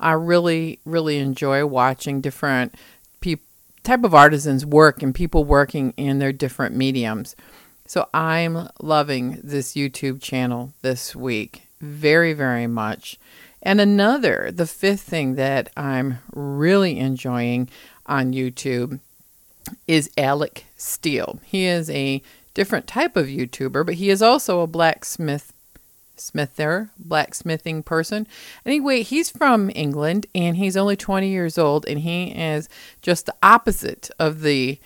I 0.00 0.12
really, 0.12 0.80
really 0.84 1.18
enjoy 1.18 1.64
watching 1.66 2.20
different 2.20 2.74
pe- 3.20 3.36
type 3.84 4.02
of 4.02 4.12
artisans 4.12 4.66
work 4.66 5.04
and 5.04 5.14
people 5.14 5.44
working 5.44 5.94
in 5.96 6.18
their 6.18 6.32
different 6.32 6.74
mediums. 6.74 7.36
So 7.86 8.08
I'm 8.12 8.68
loving 8.80 9.40
this 9.42 9.74
YouTube 9.74 10.20
channel 10.20 10.72
this 10.82 11.14
week 11.14 11.68
very, 11.80 12.32
very 12.32 12.66
much. 12.66 13.18
And 13.62 13.80
another, 13.80 14.50
the 14.52 14.66
fifth 14.66 15.02
thing 15.02 15.36
that 15.36 15.70
I'm 15.76 16.18
really 16.32 16.98
enjoying 16.98 17.68
on 18.06 18.32
YouTube 18.32 18.98
is 19.86 20.10
Alec 20.16 20.66
Steele. 20.76 21.40
He 21.44 21.64
is 21.64 21.90
a 21.90 22.22
different 22.54 22.86
type 22.86 23.16
of 23.16 23.26
YouTuber, 23.26 23.86
but 23.86 23.94
he 23.94 24.10
is 24.10 24.22
also 24.22 24.60
a 24.60 24.66
blacksmith 24.66 25.52
smither, 26.16 26.90
blacksmithing 26.98 27.82
person. 27.82 28.26
Anyway, 28.66 29.02
he's 29.02 29.30
from 29.30 29.70
England 29.74 30.26
and 30.34 30.56
he's 30.56 30.76
only 30.76 30.96
20 30.96 31.28
years 31.28 31.58
old 31.58 31.86
and 31.86 32.00
he 32.00 32.28
is 32.28 32.68
just 33.02 33.26
the 33.26 33.34
opposite 33.42 34.10
of 34.18 34.40
the 34.40 34.78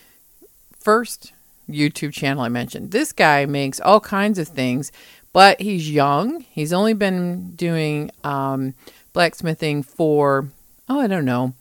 first 0.78 1.32
YouTube 1.68 2.12
channel 2.12 2.42
I 2.42 2.48
mentioned. 2.48 2.90
This 2.90 3.12
guy 3.12 3.46
makes 3.46 3.80
all 3.80 4.00
kinds 4.00 4.38
of 4.38 4.48
things, 4.48 4.92
but 5.32 5.60
he's 5.60 5.90
young. 5.90 6.42
He's 6.50 6.72
only 6.72 6.92
been 6.92 7.52
doing 7.52 8.10
um, 8.24 8.74
blacksmithing 9.12 9.82
for, 9.84 10.48
oh, 10.88 11.00
I 11.00 11.06
don't 11.06 11.24
know, 11.24 11.54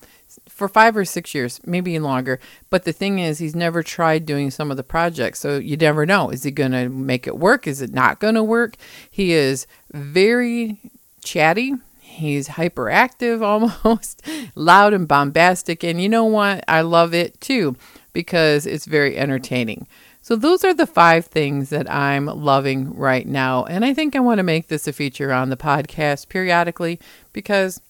for 0.61 0.67
five 0.67 0.95
or 0.95 1.05
six 1.05 1.33
years, 1.33 1.59
maybe 1.65 1.97
longer. 1.97 2.39
But 2.69 2.83
the 2.83 2.93
thing 2.93 3.17
is, 3.17 3.39
he's 3.39 3.55
never 3.55 3.81
tried 3.81 4.27
doing 4.27 4.51
some 4.51 4.69
of 4.69 4.77
the 4.77 4.83
projects. 4.83 5.39
So 5.39 5.57
you 5.57 5.75
never 5.75 6.05
know. 6.05 6.29
Is 6.29 6.43
he 6.43 6.51
going 6.51 6.73
to 6.73 6.87
make 6.87 7.25
it 7.25 7.39
work? 7.39 7.65
Is 7.65 7.81
it 7.81 7.91
not 7.91 8.19
going 8.19 8.35
to 8.35 8.43
work? 8.43 8.75
He 9.09 9.31
is 9.33 9.65
very 9.91 10.77
chatty. 11.23 11.73
He's 11.99 12.49
hyperactive 12.49 13.41
almost, 13.85 14.21
loud 14.53 14.93
and 14.93 15.07
bombastic. 15.07 15.83
And 15.83 15.99
you 15.99 16.07
know 16.07 16.25
what? 16.25 16.63
I 16.67 16.81
love 16.81 17.15
it 17.15 17.41
too 17.41 17.75
because 18.13 18.67
it's 18.67 18.85
very 18.85 19.17
entertaining. 19.17 19.87
So, 20.21 20.35
those 20.35 20.63
are 20.63 20.75
the 20.75 20.85
five 20.85 21.25
things 21.25 21.69
that 21.71 21.91
I'm 21.91 22.27
loving 22.27 22.95
right 22.95 23.25
now. 23.25 23.65
And 23.65 23.83
I 23.83 23.95
think 23.95 24.15
I 24.15 24.19
want 24.19 24.37
to 24.37 24.43
make 24.43 24.67
this 24.67 24.87
a 24.87 24.93
feature 24.93 25.33
on 25.33 25.49
the 25.49 25.57
podcast 25.57 26.29
periodically 26.29 26.99
because 27.33 27.81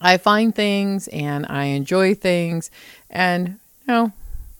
I 0.00 0.16
find 0.16 0.54
things 0.54 1.08
and 1.08 1.46
I 1.48 1.64
enjoy 1.64 2.14
things, 2.14 2.70
and 3.10 3.58
you 3.86 3.88
know, 3.88 4.12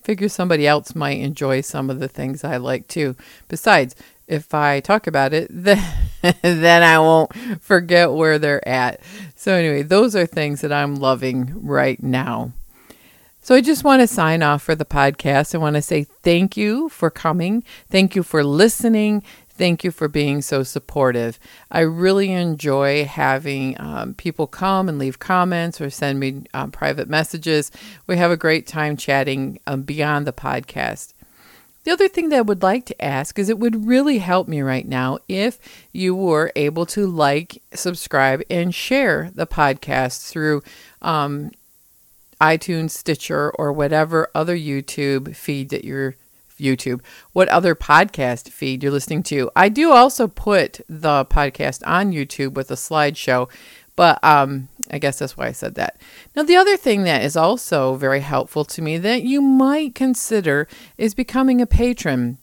figure 0.03 0.29
somebody 0.29 0.67
else 0.67 0.95
might 0.95 1.19
enjoy 1.19 1.61
some 1.61 1.89
of 1.89 1.99
the 1.99 2.07
things 2.07 2.43
I 2.43 2.57
like 2.57 2.87
too. 2.87 3.15
Besides, 3.47 3.95
if 4.27 4.53
I 4.53 4.79
talk 4.79 5.07
about 5.07 5.33
it, 5.33 5.47
then 5.51 5.83
then 6.41 6.83
I 6.83 6.99
won't 6.99 7.33
forget 7.61 8.11
where 8.11 8.39
they're 8.39 8.67
at. 8.67 8.99
So 9.35 9.53
anyway, 9.53 9.81
those 9.83 10.15
are 10.15 10.25
things 10.25 10.61
that 10.61 10.71
I'm 10.71 10.95
loving 10.95 11.65
right 11.65 12.01
now. 12.01 12.53
So 13.41 13.55
I 13.55 13.59
just 13.59 13.83
want 13.83 14.01
to 14.01 14.07
sign 14.07 14.41
off 14.41 14.63
for 14.63 14.73
the 14.73 14.85
podcast. 14.85 15.53
I 15.53 15.57
want 15.57 15.75
to 15.75 15.81
say 15.81 16.05
thank 16.05 16.55
you 16.55 16.87
for 16.87 17.09
coming. 17.09 17.65
Thank 17.89 18.15
you 18.15 18.23
for 18.23 18.41
listening. 18.41 19.21
Thank 19.55 19.83
you 19.83 19.91
for 19.91 20.07
being 20.07 20.41
so 20.41 20.63
supportive. 20.63 21.39
I 21.69 21.81
really 21.81 22.31
enjoy 22.31 23.05
having 23.05 23.79
um, 23.79 24.15
people 24.15 24.47
come 24.47 24.89
and 24.89 24.97
leave 24.97 25.19
comments 25.19 25.79
or 25.79 25.91
send 25.91 26.19
me 26.19 26.43
um, 26.55 26.71
private 26.71 27.07
messages. 27.07 27.71
We 28.07 28.17
have 28.17 28.31
a 28.31 28.37
great 28.37 28.65
time 28.65 28.97
chatting 28.97 29.59
um, 29.67 29.83
beyond 29.83 30.25
the 30.25 30.33
podcast. 30.33 31.13
The 31.83 31.91
other 31.91 32.07
thing 32.07 32.29
that 32.29 32.37
I 32.37 32.41
would 32.41 32.63
like 32.63 32.85
to 32.87 33.05
ask 33.05 33.37
is 33.37 33.49
it 33.49 33.59
would 33.59 33.85
really 33.85 34.19
help 34.19 34.47
me 34.47 34.61
right 34.61 34.87
now 34.87 35.19
if 35.27 35.59
you 35.91 36.15
were 36.15 36.51
able 36.55 36.85
to 36.87 37.05
like, 37.05 37.61
subscribe, 37.73 38.41
and 38.49 38.73
share 38.73 39.31
the 39.35 39.45
podcast 39.45 40.29
through 40.29 40.63
um, 41.01 41.51
iTunes, 42.41 42.91
Stitcher, 42.91 43.51
or 43.51 43.71
whatever 43.71 44.29
other 44.33 44.57
YouTube 44.57 45.35
feed 45.35 45.69
that 45.69 45.83
you're 45.83 46.15
YouTube, 46.57 47.01
what 47.31 47.47
other 47.49 47.75
podcast 47.75 48.49
feed 48.49 48.83
you're 48.83 48.91
listening 48.91 49.23
to. 49.23 49.49
I 49.55 49.69
do 49.69 49.91
also 49.91 50.27
put 50.27 50.81
the 50.87 51.25
podcast 51.25 51.81
on 51.85 52.11
YouTube 52.11 52.53
with 52.53 52.71
a 52.71 52.75
slideshow, 52.75 53.49
but 53.95 54.23
um, 54.23 54.69
I 54.89 54.97
guess 54.97 55.19
that's 55.19 55.37
why 55.37 55.47
I 55.47 55.51
said 55.51 55.75
that. 55.75 55.99
Now, 56.35 56.43
the 56.43 56.55
other 56.55 56.77
thing 56.77 57.03
that 57.03 57.23
is 57.23 57.37
also 57.37 57.95
very 57.95 58.21
helpful 58.21 58.65
to 58.65 58.81
me 58.81 58.97
that 58.97 59.23
you 59.23 59.41
might 59.41 59.95
consider 59.95 60.67
is 60.97 61.13
becoming 61.13 61.61
a 61.61 61.67
patron. 61.67 62.37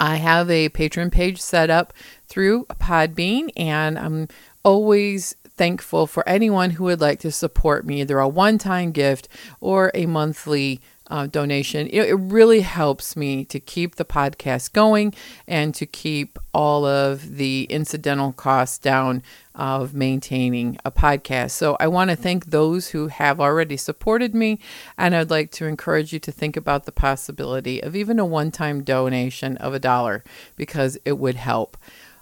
I 0.00 0.16
have 0.16 0.50
a 0.50 0.68
patron 0.70 1.10
page 1.10 1.40
set 1.40 1.70
up 1.70 1.92
through 2.26 2.66
Podbean, 2.66 3.50
and 3.56 3.98
I'm 3.98 4.28
always 4.64 5.36
thankful 5.58 6.06
for 6.06 6.26
anyone 6.28 6.70
who 6.70 6.84
would 6.84 7.00
like 7.00 7.20
to 7.20 7.30
support 7.30 7.84
me, 7.84 8.00
either 8.00 8.18
a 8.18 8.28
one 8.28 8.56
time 8.56 8.92
gift 8.92 9.28
or 9.60 9.90
a 9.94 10.06
monthly 10.06 10.80
uh, 11.10 11.26
donation. 11.26 11.86
It, 11.88 12.08
it, 12.08 12.14
really 12.14 12.60
helps 12.60 13.16
me 13.16 13.44
to 13.46 13.58
keep 13.58 13.96
the 13.96 14.04
podcast 14.04 14.72
going 14.72 15.14
and 15.46 15.74
to 15.74 15.86
keep 15.86 16.38
all 16.52 16.84
of 16.84 17.36
the 17.36 17.66
incidental 17.70 18.32
costs 18.32 18.78
down 18.78 19.22
of 19.54 19.94
maintaining 19.94 20.78
a 20.84 20.90
podcast. 20.90 21.52
So 21.52 21.76
I 21.80 21.88
want 21.88 22.10
to 22.10 22.16
thank 22.16 22.46
those 22.46 22.88
who 22.88 23.08
have 23.08 23.40
already 23.40 23.76
supported 23.76 24.34
me, 24.34 24.60
and 24.96 25.16
I'd 25.16 25.30
like 25.30 25.50
to 25.52 25.66
encourage 25.66 26.12
you 26.12 26.18
to 26.20 26.32
think 26.32 26.56
about 26.56 26.84
the 26.84 26.92
possibility 26.92 27.82
of 27.82 27.96
even 27.96 28.18
a 28.18 28.26
one 28.26 28.50
time 28.50 28.84
donation 28.84 29.56
of 29.56 29.74
a 29.74 29.80
dollar 29.80 30.22
because 30.56 30.98
it 31.04 31.18
would 31.18 31.36
help. 31.36 31.76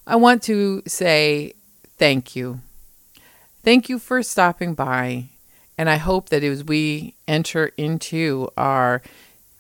I 0.07 0.17
want 0.17 0.43
to 0.45 0.83
say 0.87 1.55
thank 1.99 2.37
you. 2.37 2.61
Thank 3.67 3.89
you 3.89 3.99
for 3.99 4.23
stopping 4.23 4.75
by 4.75 5.31
and 5.77 5.91
I 5.91 5.97
hope 5.97 6.29
that 6.29 6.45
as 6.45 6.63
we 6.63 7.17
enter 7.27 7.73
into 7.77 8.49
our 8.57 9.03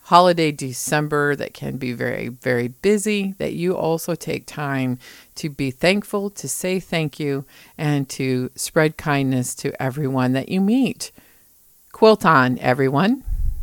holiday 0.02 0.52
December 0.52 1.34
that 1.34 1.54
can 1.54 1.76
be 1.76 1.92
very, 1.92 2.28
very 2.28 2.68
busy, 2.68 3.34
that 3.38 3.54
you 3.54 3.76
also 3.76 4.14
take 4.14 4.46
time 4.46 5.00
to 5.34 5.50
be 5.50 5.72
thankful, 5.72 6.30
to 6.30 6.48
say 6.48 6.78
thank 6.78 7.18
you, 7.18 7.46
and 7.76 8.08
to 8.10 8.52
spread 8.54 8.96
kindness 8.96 9.56
to 9.56 9.82
everyone 9.82 10.34
that 10.34 10.50
you 10.50 10.60
meet. 10.60 11.10
Quilt 11.90 12.24
on, 12.24 12.60
everyone. 12.60 13.24